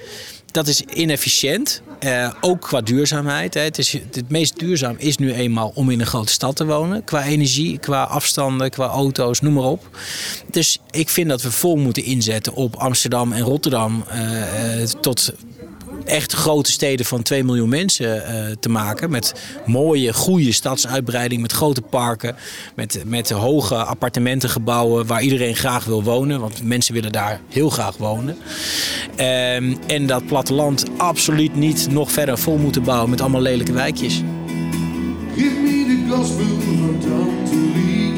dat 0.51 0.67
is 0.67 0.81
inefficiënt. 0.81 1.81
Uh, 2.05 2.31
ook 2.41 2.61
qua 2.61 2.81
duurzaamheid. 2.81 3.53
Hè. 3.53 3.61
Het, 3.61 3.77
is, 3.77 3.91
het 3.91 4.29
meest 4.29 4.59
duurzaam 4.59 4.95
is 4.97 5.17
nu 5.17 5.33
eenmaal 5.33 5.71
om 5.75 5.89
in 5.89 5.99
een 5.99 6.05
grote 6.05 6.31
stad 6.31 6.55
te 6.55 6.65
wonen. 6.65 7.03
Qua 7.03 7.23
energie, 7.23 7.77
qua 7.77 8.03
afstanden, 8.03 8.69
qua 8.69 8.85
auto's, 8.85 9.39
noem 9.41 9.53
maar 9.53 9.63
op. 9.63 9.97
Dus 10.51 10.79
ik 10.91 11.09
vind 11.09 11.29
dat 11.29 11.41
we 11.41 11.51
vol 11.51 11.75
moeten 11.75 12.03
inzetten 12.03 12.53
op 12.53 12.75
Amsterdam 12.75 13.31
en 13.31 13.41
Rotterdam. 13.41 14.03
Uh, 14.13 14.83
tot 14.83 15.33
echt 16.07 16.33
grote 16.33 16.71
steden 16.71 17.05
van 17.05 17.21
2 17.21 17.43
miljoen 17.43 17.69
mensen 17.69 18.15
uh, 18.17 18.55
te 18.59 18.69
maken. 18.69 19.09
Met 19.09 19.33
mooie, 19.65 20.13
goede 20.13 20.51
stadsuitbreiding, 20.51 21.41
met 21.41 21.51
grote 21.51 21.81
parken, 21.81 22.35
met, 22.75 23.01
met 23.05 23.29
hoge 23.29 23.75
appartementengebouwen 23.75 25.05
waar 25.07 25.21
iedereen 25.21 25.55
graag 25.55 25.85
wil 25.85 26.03
wonen. 26.03 26.39
Want 26.39 26.63
mensen 26.63 26.93
willen 26.93 27.11
daar 27.11 27.39
heel 27.49 27.69
graag 27.69 27.97
wonen. 27.97 28.37
Um, 29.19 29.77
en 29.87 30.05
dat 30.05 30.25
platteland 30.25 30.85
absoluut 30.97 31.55
niet 31.55 31.87
nog 31.91 32.11
verder 32.11 32.37
vol 32.37 32.57
moeten 32.57 32.83
bouwen 32.83 33.09
met 33.09 33.21
allemaal 33.21 33.41
lelijke 33.41 33.73
wijkjes. 33.73 34.21
Geef 35.35 35.51
me 35.51 35.77
Lieke. 35.77 37.47
Geef 37.47 38.16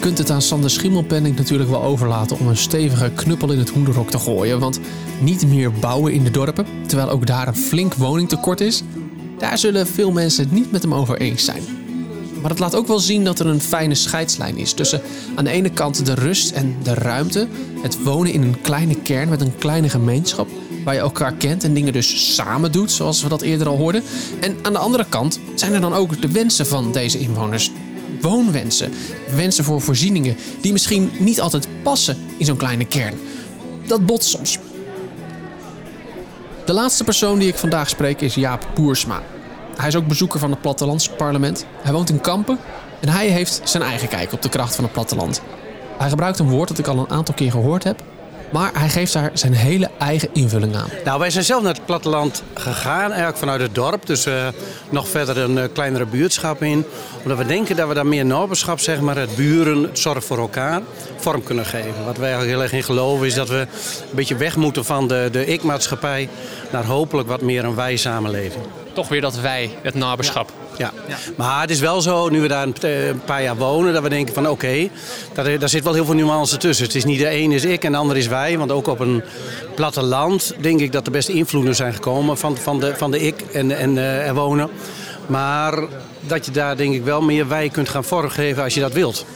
kunt 0.00 0.18
het 0.18 0.30
aan 0.30 0.42
Sander 0.42 0.70
Schimmelpenning 0.70 1.36
natuurlijk 1.36 1.70
wel 1.70 1.82
overlaten 1.82 2.38
om 2.38 2.48
een 2.48 2.56
stevige 2.56 3.10
knuppel 3.14 3.52
in 3.52 3.58
het 3.58 3.68
hoenderhok 3.68 4.10
te 4.10 4.18
gooien. 4.18 4.58
Want 4.58 4.80
niet 5.20 5.46
meer 5.46 5.72
bouwen 5.72 6.12
in 6.12 6.24
de 6.24 6.30
dorpen, 6.30 6.66
terwijl 6.86 7.10
ook 7.10 7.26
daar 7.26 7.48
een 7.48 7.56
flink 7.56 7.94
woningtekort 7.94 8.60
is, 8.60 8.82
daar 9.38 9.58
zullen 9.58 9.86
veel 9.86 10.12
mensen 10.12 10.44
het 10.44 10.52
niet 10.52 10.72
met 10.72 10.82
hem 10.82 10.94
over 10.94 11.20
eens 11.20 11.44
zijn. 11.44 11.62
Maar 12.40 12.50
het 12.50 12.58
laat 12.58 12.74
ook 12.74 12.86
wel 12.86 12.98
zien 12.98 13.24
dat 13.24 13.38
er 13.38 13.46
een 13.46 13.60
fijne 13.60 13.94
scheidslijn 13.94 14.56
is 14.56 14.72
tussen 14.72 15.00
aan 15.34 15.44
de 15.44 15.50
ene 15.50 15.70
kant 15.70 16.06
de 16.06 16.14
rust 16.14 16.50
en 16.50 16.76
de 16.82 16.94
ruimte, 16.94 17.48
het 17.82 18.02
wonen 18.02 18.32
in 18.32 18.42
een 18.42 18.60
kleine 18.60 18.94
kern 18.94 19.28
met 19.28 19.40
een 19.40 19.56
kleine 19.58 19.88
gemeenschap 19.88 20.48
waar 20.84 20.94
je 20.94 21.00
elkaar 21.00 21.34
kent 21.34 21.64
en 21.64 21.74
dingen 21.74 21.92
dus 21.92 22.34
samen 22.34 22.72
doet, 22.72 22.90
zoals 22.90 23.22
we 23.22 23.28
dat 23.28 23.42
eerder 23.42 23.68
al 23.68 23.76
hoorden. 23.76 24.02
En 24.40 24.56
aan 24.62 24.72
de 24.72 24.78
andere 24.78 25.06
kant 25.08 25.40
zijn 25.54 25.72
er 25.72 25.80
dan 25.80 25.94
ook 25.94 26.22
de 26.22 26.30
wensen 26.30 26.66
van 26.66 26.92
deze 26.92 27.18
inwoners. 27.18 27.70
Woonwensen, 28.20 28.92
wensen 29.34 29.64
voor 29.64 29.80
voorzieningen 29.80 30.36
die 30.60 30.72
misschien 30.72 31.10
niet 31.18 31.40
altijd 31.40 31.68
passen 31.82 32.16
in 32.36 32.44
zo'n 32.44 32.56
kleine 32.56 32.84
kern. 32.84 33.14
Dat 33.86 34.06
botst 34.06 34.28
soms. 34.28 34.58
De 36.64 36.72
laatste 36.72 37.04
persoon 37.04 37.38
die 37.38 37.48
ik 37.48 37.56
vandaag 37.56 37.88
spreek 37.88 38.20
is 38.20 38.34
Jaap 38.34 38.68
Boersma. 38.74 39.22
Hij 39.76 39.88
is 39.88 39.96
ook 39.96 40.06
bezoeker 40.06 40.40
van 40.40 40.50
het 40.50 40.60
plattelandsparlement. 40.60 41.66
Hij 41.82 41.92
woont 41.92 42.10
in 42.10 42.20
Kampen 42.20 42.58
en 43.00 43.08
hij 43.08 43.28
heeft 43.28 43.60
zijn 43.64 43.82
eigen 43.82 44.08
kijk 44.08 44.32
op 44.32 44.42
de 44.42 44.48
kracht 44.48 44.74
van 44.74 44.84
het 44.84 44.92
platteland. 44.92 45.42
Hij 45.98 46.08
gebruikt 46.08 46.38
een 46.38 46.48
woord 46.48 46.68
dat 46.68 46.78
ik 46.78 46.86
al 46.86 46.98
een 46.98 47.10
aantal 47.10 47.34
keer 47.34 47.50
gehoord 47.50 47.84
heb. 47.84 48.02
Maar 48.52 48.70
hij 48.74 48.88
geeft 48.88 49.12
daar 49.12 49.30
zijn 49.32 49.52
hele 49.52 49.90
eigen 49.98 50.28
invulling 50.32 50.76
aan. 50.76 50.88
Nou, 51.04 51.18
wij 51.18 51.30
zijn 51.30 51.44
zelf 51.44 51.62
naar 51.62 51.74
het 51.74 51.86
platteland 51.86 52.42
gegaan, 52.54 53.08
eigenlijk 53.08 53.38
vanuit 53.38 53.60
het 53.60 53.74
dorp. 53.74 54.06
Dus 54.06 54.26
uh, 54.26 54.48
nog 54.90 55.08
verder 55.08 55.38
een 55.38 55.56
uh, 55.56 55.64
kleinere 55.72 56.06
buurtschap 56.06 56.62
in. 56.62 56.84
Omdat 57.22 57.38
we 57.38 57.46
denken 57.46 57.76
dat 57.76 57.88
we 57.88 57.94
daar 57.94 58.06
meer 58.06 58.26
naberschap, 58.26 58.80
zeg 58.80 59.00
maar, 59.00 59.16
het 59.16 59.36
buren, 59.36 59.82
het 59.82 59.98
zorg 59.98 60.24
voor 60.24 60.38
elkaar, 60.38 60.80
vorm 61.16 61.42
kunnen 61.42 61.66
geven. 61.66 62.04
Wat 62.04 62.16
wij 62.16 62.28
eigenlijk 62.28 62.50
heel 62.50 62.62
erg 62.62 62.72
in 62.72 62.82
geloven 62.82 63.26
is 63.26 63.34
dat 63.34 63.48
we 63.48 63.58
een 63.58 63.66
beetje 64.10 64.36
weg 64.36 64.56
moeten 64.56 64.84
van 64.84 65.08
de, 65.08 65.28
de 65.32 65.46
ik-maatschappij 65.46 66.28
naar 66.72 66.84
hopelijk 66.84 67.28
wat 67.28 67.40
meer 67.40 67.64
een 67.64 67.74
wij-samenleving. 67.74 68.64
Toch 68.98 69.08
weer 69.08 69.20
dat 69.20 69.40
wij, 69.40 69.70
het 69.82 69.94
naberschap. 69.94 70.52
Ja. 70.76 70.92
maar 71.36 71.60
het 71.60 71.70
is 71.70 71.80
wel 71.80 72.00
zo, 72.00 72.28
nu 72.28 72.40
we 72.40 72.48
daar 72.48 72.66
een 72.80 73.20
paar 73.24 73.42
jaar 73.42 73.56
wonen, 73.56 73.92
dat 73.92 74.02
we 74.02 74.08
denken 74.08 74.34
van 74.34 74.42
oké, 74.42 74.52
okay, 74.52 74.90
daar, 75.32 75.58
daar 75.58 75.68
zit 75.68 75.84
wel 75.84 75.92
heel 75.92 76.04
veel 76.04 76.14
nuance 76.14 76.56
tussen. 76.56 76.86
Het 76.86 76.94
is 76.94 77.04
niet 77.04 77.18
de 77.18 77.30
een 77.30 77.52
is 77.52 77.64
ik 77.64 77.84
en 77.84 77.92
de 77.92 77.98
ander 77.98 78.16
is 78.16 78.26
wij, 78.26 78.58
want 78.58 78.72
ook 78.72 78.86
op 78.86 79.00
een 79.00 79.22
platteland 79.74 80.54
denk 80.60 80.80
ik 80.80 80.92
dat 80.92 81.04
de 81.04 81.10
beste 81.10 81.32
invloeden 81.32 81.74
zijn 81.74 81.94
gekomen 81.94 82.38
van, 82.38 82.56
van, 82.56 82.80
de, 82.80 82.94
van 82.96 83.10
de 83.10 83.20
ik 83.20 83.40
en, 83.52 83.70
en 83.70 83.96
uh, 83.96 84.26
er 84.26 84.34
wonen. 84.34 84.70
Maar 85.26 85.78
dat 86.20 86.44
je 86.44 86.50
daar 86.50 86.76
denk 86.76 86.94
ik 86.94 87.04
wel 87.04 87.20
meer 87.20 87.48
wij 87.48 87.68
kunt 87.68 87.88
gaan 87.88 88.04
vormgeven 88.04 88.62
als 88.62 88.74
je 88.74 88.80
dat 88.80 88.92
wilt. 88.92 89.26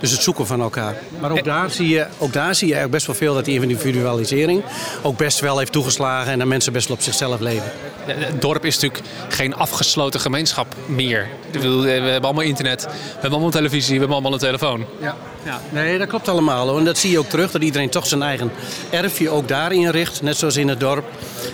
Dus 0.00 0.10
het 0.10 0.22
zoeken 0.22 0.46
van 0.46 0.60
elkaar. 0.60 0.96
Maar 1.20 1.30
ook 1.30 1.44
daar 1.44 1.70
zie 1.70 1.88
je, 1.88 2.06
ook 2.18 2.32
daar 2.32 2.54
zie 2.54 2.68
je 2.68 2.74
eigenlijk 2.74 2.90
best 2.90 3.06
wel 3.06 3.16
veel 3.16 3.34
dat 3.34 3.44
die 3.44 3.60
individualisering 3.60 4.62
ook 5.02 5.16
best 5.16 5.40
wel 5.40 5.58
heeft 5.58 5.72
toegeslagen 5.72 6.32
en 6.32 6.38
dat 6.38 6.48
mensen 6.48 6.72
best 6.72 6.88
wel 6.88 6.96
op 6.96 7.02
zichzelf 7.02 7.40
leven. 7.40 7.72
Het 8.04 8.40
dorp 8.40 8.64
is 8.64 8.78
natuurlijk 8.78 9.02
geen 9.28 9.54
afgesloten 9.54 10.20
gemeenschap 10.20 10.74
meer. 10.86 11.28
We 11.50 11.58
hebben 11.90 12.22
allemaal 12.22 12.44
internet, 12.44 12.82
we 12.84 12.90
hebben 13.12 13.30
allemaal 13.30 13.50
televisie, 13.50 13.92
we 13.92 13.98
hebben 13.98 14.16
allemaal 14.16 14.32
een 14.32 14.38
telefoon. 14.38 14.84
Ja, 15.00 15.16
ja. 15.44 15.60
nee, 15.70 15.98
dat 15.98 16.08
klopt 16.08 16.28
allemaal. 16.28 16.68
Hoor. 16.68 16.78
En 16.78 16.84
dat 16.84 16.98
zie 16.98 17.10
je 17.10 17.18
ook 17.18 17.28
terug, 17.28 17.50
dat 17.50 17.62
iedereen 17.62 17.90
toch 17.90 18.06
zijn 18.06 18.22
eigen 18.22 18.50
erfje 18.90 19.30
ook 19.30 19.48
daarin 19.48 19.90
richt, 19.90 20.22
net 20.22 20.36
zoals 20.36 20.56
in 20.56 20.68
het 20.68 20.80
dorp. 20.80 21.04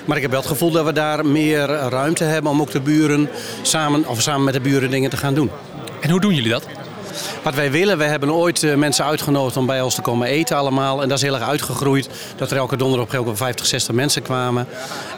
Maar 0.04 0.16
ik 0.16 0.22
heb 0.22 0.30
wel 0.30 0.40
het 0.40 0.48
gevoel 0.48 0.70
dat 0.70 0.85
we 0.85 0.92
daar 0.92 1.26
meer 1.26 1.66
ruimte 1.66 2.24
hebben 2.24 2.50
om 2.50 2.61
ook 2.61 2.70
de 2.70 2.80
buren 2.80 3.28
samen, 3.62 4.07
of 4.07 4.22
samen 4.22 4.44
met 4.44 4.54
de 4.54 4.61
buren 4.61 4.90
dingen 4.90 5.11
te 5.11 5.16
gaan 5.16 5.35
doen. 5.35 5.50
En 6.00 6.11
hoe 6.11 6.20
doen 6.20 6.35
jullie 6.35 6.50
dat? 6.50 6.66
Wat 7.42 7.55
wij 7.55 7.70
willen, 7.70 7.98
we 7.98 8.05
hebben 8.05 8.33
ooit 8.33 8.62
eh, 8.62 8.74
mensen 8.74 9.05
uitgenodigd 9.05 9.57
om 9.57 9.66
bij 9.66 9.81
ons 9.81 9.94
te 9.94 10.00
komen 10.00 10.29
eten 10.29 10.57
allemaal. 10.57 11.03
En 11.03 11.09
dat 11.09 11.18
is 11.18 11.24
heel 11.24 11.35
erg 11.35 11.48
uitgegroeid. 11.48 12.09
Dat 12.37 12.50
er 12.50 12.57
elke 12.57 12.77
donderdag 12.77 13.18
op 13.18 13.37
50, 13.37 13.66
60 13.66 13.94
mensen 13.94 14.22
kwamen. 14.22 14.66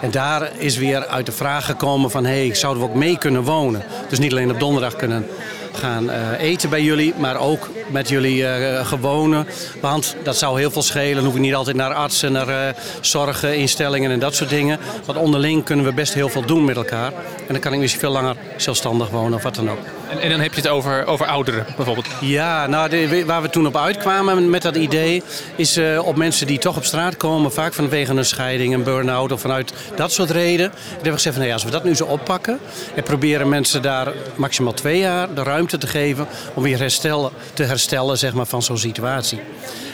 En 0.01 0.11
daar 0.11 0.51
is 0.57 0.77
weer 0.77 1.07
uit 1.07 1.25
de 1.25 1.31
vraag 1.31 1.65
gekomen 1.65 2.11
van... 2.11 2.25
hé, 2.25 2.45
hey, 2.45 2.55
zouden 2.55 2.83
we 2.83 2.89
ook 2.89 2.95
mee 2.95 3.17
kunnen 3.17 3.43
wonen? 3.43 3.83
Dus 4.09 4.19
niet 4.19 4.31
alleen 4.31 4.51
op 4.51 4.59
donderdag 4.59 4.95
kunnen 4.95 5.27
gaan 5.73 6.09
uh, 6.09 6.39
eten 6.39 6.69
bij 6.69 6.81
jullie, 6.81 7.13
maar 7.17 7.39
ook 7.39 7.69
met 7.91 8.09
jullie 8.09 8.41
uh, 8.41 8.85
gewone. 8.85 9.45
Want 9.81 10.15
dat 10.23 10.37
zou 10.37 10.59
heel 10.59 10.71
veel 10.71 10.81
schelen. 10.81 11.15
Dan 11.15 11.25
hoef 11.25 11.33
je 11.33 11.39
niet 11.39 11.55
altijd 11.55 11.75
naar 11.75 11.93
artsen, 11.93 12.31
naar 12.31 12.75
zorginstellingen 13.01 14.11
en 14.11 14.19
dat 14.19 14.35
soort 14.35 14.49
dingen. 14.49 14.79
Want 15.05 15.19
onderling 15.19 15.63
kunnen 15.63 15.85
we 15.85 15.93
best 15.93 16.13
heel 16.13 16.29
veel 16.29 16.45
doen 16.45 16.65
met 16.65 16.75
elkaar. 16.75 17.13
En 17.47 17.53
dan 17.53 17.59
kan 17.59 17.73
ik 17.73 17.79
misschien 17.79 18.01
veel 18.01 18.11
langer 18.11 18.35
zelfstandig 18.57 19.09
wonen 19.09 19.33
of 19.33 19.43
wat 19.43 19.55
dan 19.55 19.69
ook. 19.69 19.96
En, 20.09 20.19
en 20.19 20.29
dan 20.29 20.39
heb 20.39 20.53
je 20.53 20.61
het 20.61 20.69
over, 20.69 21.05
over 21.05 21.25
ouderen 21.25 21.65
bijvoorbeeld? 21.75 22.07
Ja, 22.21 22.67
nou, 22.67 22.89
de, 22.89 23.25
waar 23.25 23.41
we 23.41 23.49
toen 23.49 23.67
op 23.67 23.77
uitkwamen 23.77 24.49
met 24.49 24.61
dat 24.61 24.75
idee... 24.75 25.23
is 25.55 25.79
op 26.03 26.15
mensen 26.15 26.47
die 26.47 26.57
toch 26.57 26.77
op 26.77 26.85
straat 26.85 27.17
komen... 27.17 27.51
vaak 27.51 27.73
vanwege 27.73 28.13
een 28.13 28.25
scheiding, 28.25 28.73
een 28.73 28.83
burn-out 28.83 29.31
of 29.31 29.41
vanuit 29.41 29.73
dat 29.95 30.11
soort 30.11 30.29
reden. 30.29 30.65
En 30.65 30.77
hebben 30.89 31.03
we 31.03 31.11
gezegd 31.11 31.35
van, 31.35 31.43
nee, 31.43 31.53
als 31.53 31.63
we 31.63 31.71
dat 31.71 31.83
nu 31.83 31.95
zo 31.95 32.05
oppakken... 32.05 32.59
en 32.95 33.03
proberen 33.03 33.49
mensen 33.49 33.81
daar 33.81 34.13
maximaal 34.35 34.73
twee 34.73 34.99
jaar 34.99 35.33
de 35.33 35.43
ruimte 35.43 35.77
te 35.77 35.87
geven 35.87 36.27
om 36.53 36.63
weer 36.63 36.77
herstellen, 36.77 37.31
te 37.53 37.63
herstellen 37.63 38.17
zeg 38.17 38.33
maar, 38.33 38.45
van 38.45 38.61
zo'n 38.61 38.77
situatie. 38.77 39.39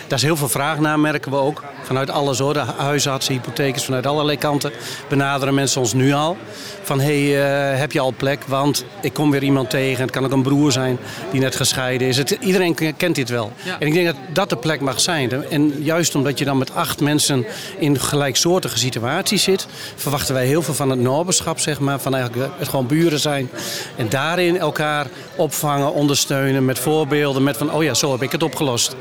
Daar 0.07 0.17
is 0.17 0.23
heel 0.23 0.37
veel 0.37 0.49
vraag 0.49 0.79
naar, 0.79 0.99
merken 0.99 1.31
we 1.31 1.37
ook. 1.37 1.63
Vanuit 1.83 2.09
alle 2.09 2.33
soorten, 2.33 2.67
huisartsen, 2.77 3.33
hypothekers, 3.33 3.85
vanuit 3.85 4.05
allerlei 4.05 4.37
kanten 4.37 4.71
benaderen 5.09 5.53
mensen 5.53 5.81
ons 5.81 5.93
nu 5.93 6.13
al. 6.13 6.37
Van, 6.83 6.99
hé, 6.99 7.29
hey, 7.29 7.73
uh, 7.73 7.79
heb 7.79 7.91
je 7.91 7.99
al 7.99 8.13
plek? 8.17 8.43
Want 8.47 8.85
ik 9.01 9.13
kom 9.13 9.31
weer 9.31 9.43
iemand 9.43 9.69
tegen. 9.69 10.01
Het 10.01 10.11
kan 10.11 10.25
ook 10.25 10.31
een 10.31 10.41
broer 10.41 10.71
zijn 10.71 10.97
die 11.31 11.41
net 11.41 11.55
gescheiden 11.55 12.07
is. 12.07 12.17
Het, 12.17 12.31
iedereen 12.31 12.75
kent 12.97 13.15
dit 13.15 13.29
wel. 13.29 13.51
Ja. 13.63 13.79
En 13.79 13.87
ik 13.87 13.93
denk 13.93 14.05
dat 14.05 14.15
dat 14.33 14.49
de 14.49 14.55
plek 14.55 14.81
mag 14.81 14.99
zijn. 14.99 15.49
En 15.49 15.73
juist 15.83 16.15
omdat 16.15 16.39
je 16.39 16.45
dan 16.45 16.57
met 16.57 16.75
acht 16.75 17.01
mensen 17.01 17.45
in 17.77 17.99
gelijksoortige 17.99 18.77
situaties 18.77 19.43
zit... 19.43 19.67
verwachten 19.95 20.33
wij 20.33 20.45
heel 20.45 20.61
veel 20.61 20.73
van 20.73 20.89
het 20.89 20.99
naberschap, 20.99 21.59
zeg 21.59 21.79
maar. 21.79 21.99
Van 21.99 22.15
eigenlijk 22.15 22.51
het 22.57 22.69
gewoon 22.69 22.87
buren 22.87 23.19
zijn. 23.19 23.49
En 23.95 24.09
daarin 24.09 24.57
elkaar 24.57 25.07
opvangen, 25.35 25.93
ondersteunen 25.93 26.65
met 26.65 26.79
voorbeelden. 26.79 27.43
Met 27.43 27.57
van, 27.57 27.71
oh 27.71 27.83
ja, 27.83 27.93
zo 27.93 28.11
heb 28.11 28.21
ik 28.21 28.31
het 28.31 28.43
opgelost 28.43 28.95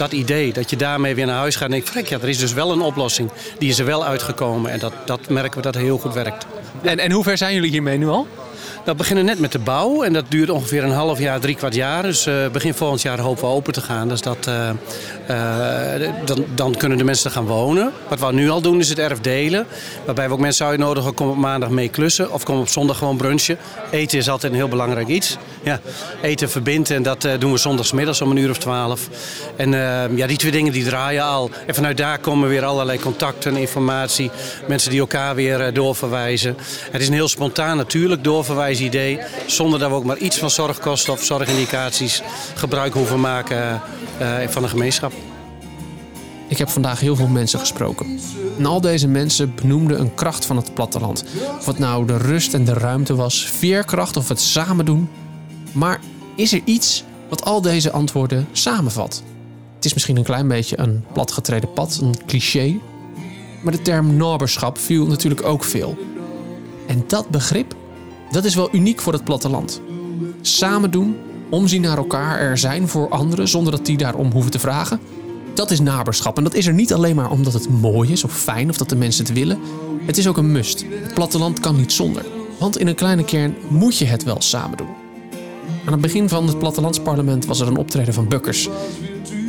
dat 0.00 0.12
idee, 0.12 0.52
dat 0.52 0.70
je 0.70 0.76
daarmee 0.76 1.14
weer 1.14 1.26
naar 1.26 1.38
huis 1.38 1.56
gaat 1.56 1.64
en 1.64 1.70
denkt, 1.70 1.88
frek, 1.88 2.08
ja, 2.08 2.18
er 2.20 2.28
is 2.28 2.38
dus 2.38 2.52
wel 2.52 2.72
een 2.72 2.80
oplossing. 2.80 3.30
Die 3.58 3.68
is 3.68 3.78
er 3.78 3.84
wel 3.84 4.04
uitgekomen 4.04 4.70
en 4.70 4.78
dat, 4.78 4.92
dat 5.04 5.28
merken 5.28 5.56
we 5.56 5.62
dat 5.62 5.74
heel 5.74 5.98
goed 5.98 6.14
werkt. 6.14 6.46
En, 6.82 6.98
en 6.98 7.12
hoe 7.12 7.22
ver 7.22 7.36
zijn 7.36 7.54
jullie 7.54 7.70
hiermee 7.70 7.98
nu 7.98 8.08
al? 8.08 8.26
Nou, 8.74 8.84
we 8.84 8.94
beginnen 8.94 9.24
net 9.24 9.38
met 9.38 9.52
de 9.52 9.58
bouw 9.58 10.02
en 10.02 10.12
dat 10.12 10.24
duurt 10.28 10.50
ongeveer 10.50 10.84
een 10.84 10.90
half 10.90 11.18
jaar, 11.18 11.40
drie 11.40 11.54
kwart 11.54 11.74
jaar. 11.74 12.02
Dus 12.02 12.26
uh, 12.26 12.48
begin 12.48 12.74
volgend 12.74 13.02
jaar 13.02 13.18
hopen 13.18 13.42
we 13.42 13.50
open 13.50 13.72
te 13.72 13.80
gaan. 13.80 14.08
Dus 14.08 14.20
dat, 14.20 14.46
uh, 14.48 14.54
uh, 14.54 14.70
dan, 16.24 16.44
dan 16.54 16.74
kunnen 16.76 16.98
de 16.98 17.04
mensen 17.04 17.26
er 17.26 17.36
gaan 17.36 17.46
wonen. 17.46 17.92
Wat 18.08 18.20
we 18.20 18.32
nu 18.32 18.50
al 18.50 18.60
doen 18.60 18.78
is 18.78 18.88
het 18.88 18.98
erf 18.98 19.20
delen. 19.20 19.66
Waarbij 20.04 20.26
we 20.26 20.32
ook 20.32 20.40
mensen 20.40 20.66
uitnodigen, 20.66 21.14
kom 21.14 21.28
op 21.28 21.36
maandag 21.36 21.68
mee 21.68 21.88
klussen. 21.88 22.32
Of 22.32 22.42
kom 22.42 22.58
op 22.58 22.68
zondag 22.68 22.98
gewoon 22.98 23.16
brunchen. 23.16 23.58
Eten 23.90 24.18
is 24.18 24.28
altijd 24.28 24.52
een 24.52 24.58
heel 24.58 24.68
belangrijk 24.68 25.08
iets. 25.08 25.36
Ja, 25.62 25.80
eten 26.22 26.50
verbindt 26.50 26.90
en 26.90 27.02
dat 27.02 27.28
doen 27.38 27.52
we 27.52 27.58
zondagsmiddags 27.58 28.20
om 28.20 28.30
een 28.30 28.36
uur 28.36 28.50
of 28.50 28.58
twaalf. 28.58 29.08
En 29.56 29.70
ja, 30.16 30.26
die 30.26 30.36
twee 30.36 30.52
dingen 30.52 30.72
die 30.72 30.84
draaien 30.84 31.24
al. 31.24 31.50
En 31.66 31.74
vanuit 31.74 31.96
daar 31.96 32.18
komen 32.18 32.48
weer 32.48 32.64
allerlei 32.64 32.98
contacten, 32.98 33.56
informatie. 33.56 34.30
Mensen 34.66 34.90
die 34.90 35.00
elkaar 35.00 35.34
weer 35.34 35.72
doorverwijzen. 35.72 36.56
Het 36.90 37.00
is 37.00 37.08
een 37.08 37.14
heel 37.14 37.28
spontaan 37.28 37.76
natuurlijk 37.76 38.24
doorverwijzen 38.24 38.84
idee. 38.84 39.18
Zonder 39.46 39.78
dat 39.78 39.88
we 39.88 39.94
ook 39.94 40.04
maar 40.04 40.18
iets 40.18 40.38
van 40.38 40.50
zorgkosten 40.50 41.12
of 41.12 41.24
zorgindicaties 41.24 42.22
gebruik 42.54 42.92
hoeven 42.92 43.20
maken 43.20 43.80
van 44.48 44.62
de 44.62 44.68
gemeenschap. 44.68 45.12
Ik 46.50 46.58
heb 46.58 46.68
vandaag 46.68 47.00
heel 47.00 47.16
veel 47.16 47.28
mensen 47.28 47.58
gesproken. 47.58 48.18
En 48.58 48.66
al 48.66 48.80
deze 48.80 49.08
mensen 49.08 49.54
benoemden 49.54 50.00
een 50.00 50.14
kracht 50.14 50.44
van 50.46 50.56
het 50.56 50.74
platteland. 50.74 51.24
Of 51.58 51.66
het 51.66 51.78
nou 51.78 52.06
de 52.06 52.16
rust 52.16 52.54
en 52.54 52.64
de 52.64 52.72
ruimte 52.72 53.14
was, 53.14 53.46
veerkracht 53.46 54.16
of 54.16 54.28
het 54.28 54.40
samen 54.40 54.84
doen. 54.84 55.08
Maar 55.72 56.00
is 56.34 56.52
er 56.52 56.60
iets 56.64 57.04
wat 57.28 57.44
al 57.44 57.60
deze 57.60 57.90
antwoorden 57.90 58.48
samenvat? 58.52 59.22
Het 59.74 59.84
is 59.84 59.94
misschien 59.94 60.16
een 60.16 60.22
klein 60.22 60.48
beetje 60.48 60.78
een 60.78 61.04
platgetreden 61.12 61.72
pad, 61.72 61.98
een 62.02 62.14
cliché. 62.26 62.78
Maar 63.62 63.72
de 63.72 63.82
term 63.82 64.16
naberschap 64.16 64.78
viel 64.78 65.06
natuurlijk 65.06 65.44
ook 65.44 65.64
veel. 65.64 65.98
En 66.86 67.04
dat 67.06 67.28
begrip 67.28 67.74
dat 68.30 68.44
is 68.44 68.54
wel 68.54 68.68
uniek 68.72 69.00
voor 69.00 69.12
het 69.12 69.24
platteland. 69.24 69.80
Samen 70.40 70.90
doen, 70.90 71.16
omzien 71.48 71.82
naar 71.82 71.96
elkaar, 71.96 72.38
er 72.38 72.58
zijn 72.58 72.88
voor 72.88 73.08
anderen 73.08 73.48
zonder 73.48 73.72
dat 73.72 73.86
die 73.86 73.96
daarom 73.96 74.30
hoeven 74.30 74.50
te 74.50 74.58
vragen. 74.58 75.00
Dat 75.60 75.70
is 75.70 75.80
naberschap. 75.80 76.36
En 76.36 76.44
dat 76.44 76.54
is 76.54 76.66
er 76.66 76.72
niet 76.72 76.92
alleen 76.92 77.16
maar 77.16 77.30
omdat 77.30 77.52
het 77.52 77.68
mooi 77.68 78.12
is 78.12 78.24
of 78.24 78.32
fijn 78.32 78.68
of 78.70 78.76
dat 78.76 78.88
de 78.88 78.96
mensen 78.96 79.24
het 79.24 79.34
willen. 79.34 79.58
Het 80.04 80.18
is 80.18 80.28
ook 80.28 80.36
een 80.36 80.52
must. 80.52 80.84
Het 81.02 81.14
platteland 81.14 81.60
kan 81.60 81.76
niet 81.76 81.92
zonder. 81.92 82.24
Want 82.58 82.78
in 82.78 82.86
een 82.86 82.94
kleine 82.94 83.24
kern 83.24 83.56
moet 83.68 83.96
je 83.96 84.04
het 84.04 84.24
wel 84.24 84.40
samen 84.40 84.76
doen. 84.76 84.88
Aan 85.86 85.92
het 85.92 86.00
begin 86.00 86.28
van 86.28 86.46
het 86.46 86.58
plattelandsparlement 86.58 87.46
was 87.46 87.60
er 87.60 87.66
een 87.66 87.76
optreden 87.76 88.14
van 88.14 88.28
Bukkers. 88.28 88.68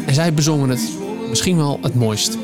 En 0.05 0.13
zij 0.13 0.33
bezongen 0.33 0.69
het 0.69 0.89
misschien 1.29 1.57
wel 1.57 1.79
het 1.81 1.95
mooist. 1.95 2.37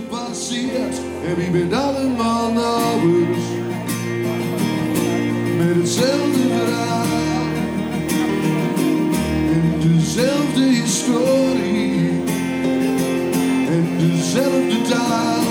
met 5.58 5.76
hetzelfde 5.76 6.40
dezelfde 9.82 10.62
historie 10.62 11.77
dezelfde 14.00 14.82
taal. 14.90 15.44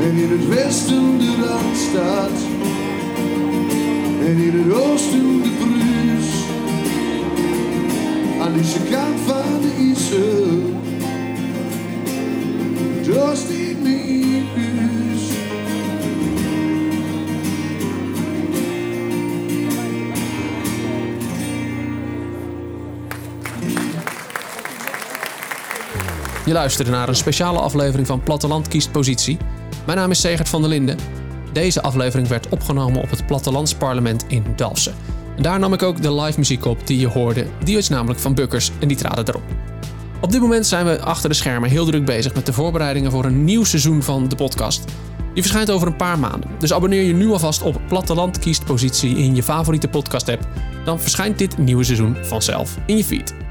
En 0.00 0.16
in 0.16 0.30
het 0.30 0.48
westen 0.48 1.18
de 1.18 1.34
Randstad. 1.46 2.36
En 4.20 4.36
in 4.36 4.62
het 4.62 4.72
oosten 4.82 5.42
de 5.42 5.50
Bruus. 5.58 6.28
Aan 8.40 8.52
deze 8.52 8.78
kant 8.90 9.20
van 9.26 9.60
de 9.60 9.72
IJssel. 9.78 10.72
die 13.48 13.63
Je 26.44 26.52
luisterde 26.52 26.90
naar 26.90 27.08
een 27.08 27.16
speciale 27.16 27.58
aflevering 27.58 28.06
van 28.06 28.22
Platteland 28.22 28.68
kiest 28.68 28.92
positie. 28.92 29.38
Mijn 29.86 29.98
naam 29.98 30.10
is 30.10 30.20
Segert 30.20 30.48
van 30.48 30.60
der 30.60 30.70
Linden. 30.70 30.98
Deze 31.52 31.82
aflevering 31.82 32.28
werd 32.28 32.48
opgenomen 32.48 33.02
op 33.02 33.10
het 33.10 33.26
Plattelandsparlement 33.26 34.24
in 34.28 34.44
Dalfsen. 34.56 34.94
En 35.36 35.42
daar 35.42 35.58
nam 35.58 35.72
ik 35.72 35.82
ook 35.82 36.02
de 36.02 36.14
live 36.14 36.38
muziek 36.38 36.64
op 36.64 36.86
die 36.86 36.98
je 36.98 37.06
hoorde. 37.06 37.46
Die 37.64 37.76
is 37.76 37.88
namelijk 37.88 38.20
van 38.20 38.34
Bukkers 38.34 38.70
en 38.80 38.88
die 38.88 38.96
traden 38.96 39.28
erop. 39.28 39.42
Op 40.20 40.32
dit 40.32 40.40
moment 40.40 40.66
zijn 40.66 40.86
we 40.86 41.00
achter 41.00 41.28
de 41.28 41.34
schermen 41.34 41.70
heel 41.70 41.84
druk 41.84 42.04
bezig 42.04 42.34
met 42.34 42.46
de 42.46 42.52
voorbereidingen 42.52 43.10
voor 43.10 43.24
een 43.24 43.44
nieuw 43.44 43.64
seizoen 43.64 44.02
van 44.02 44.28
de 44.28 44.36
podcast. 44.36 44.84
Die 45.34 45.42
verschijnt 45.42 45.70
over 45.70 45.86
een 45.86 45.96
paar 45.96 46.18
maanden. 46.18 46.50
Dus 46.58 46.72
abonneer 46.72 47.02
je 47.02 47.14
nu 47.14 47.30
alvast 47.30 47.62
op 47.62 47.80
Platteland 47.88 48.38
kiest 48.38 48.64
positie 48.64 49.16
in 49.16 49.34
je 49.34 49.42
favoriete 49.42 49.88
podcast 49.88 50.28
app. 50.28 50.48
Dan 50.84 51.00
verschijnt 51.00 51.38
dit 51.38 51.58
nieuwe 51.58 51.84
seizoen 51.84 52.16
vanzelf 52.22 52.76
in 52.86 52.96
je 52.96 53.04
feed. 53.04 53.43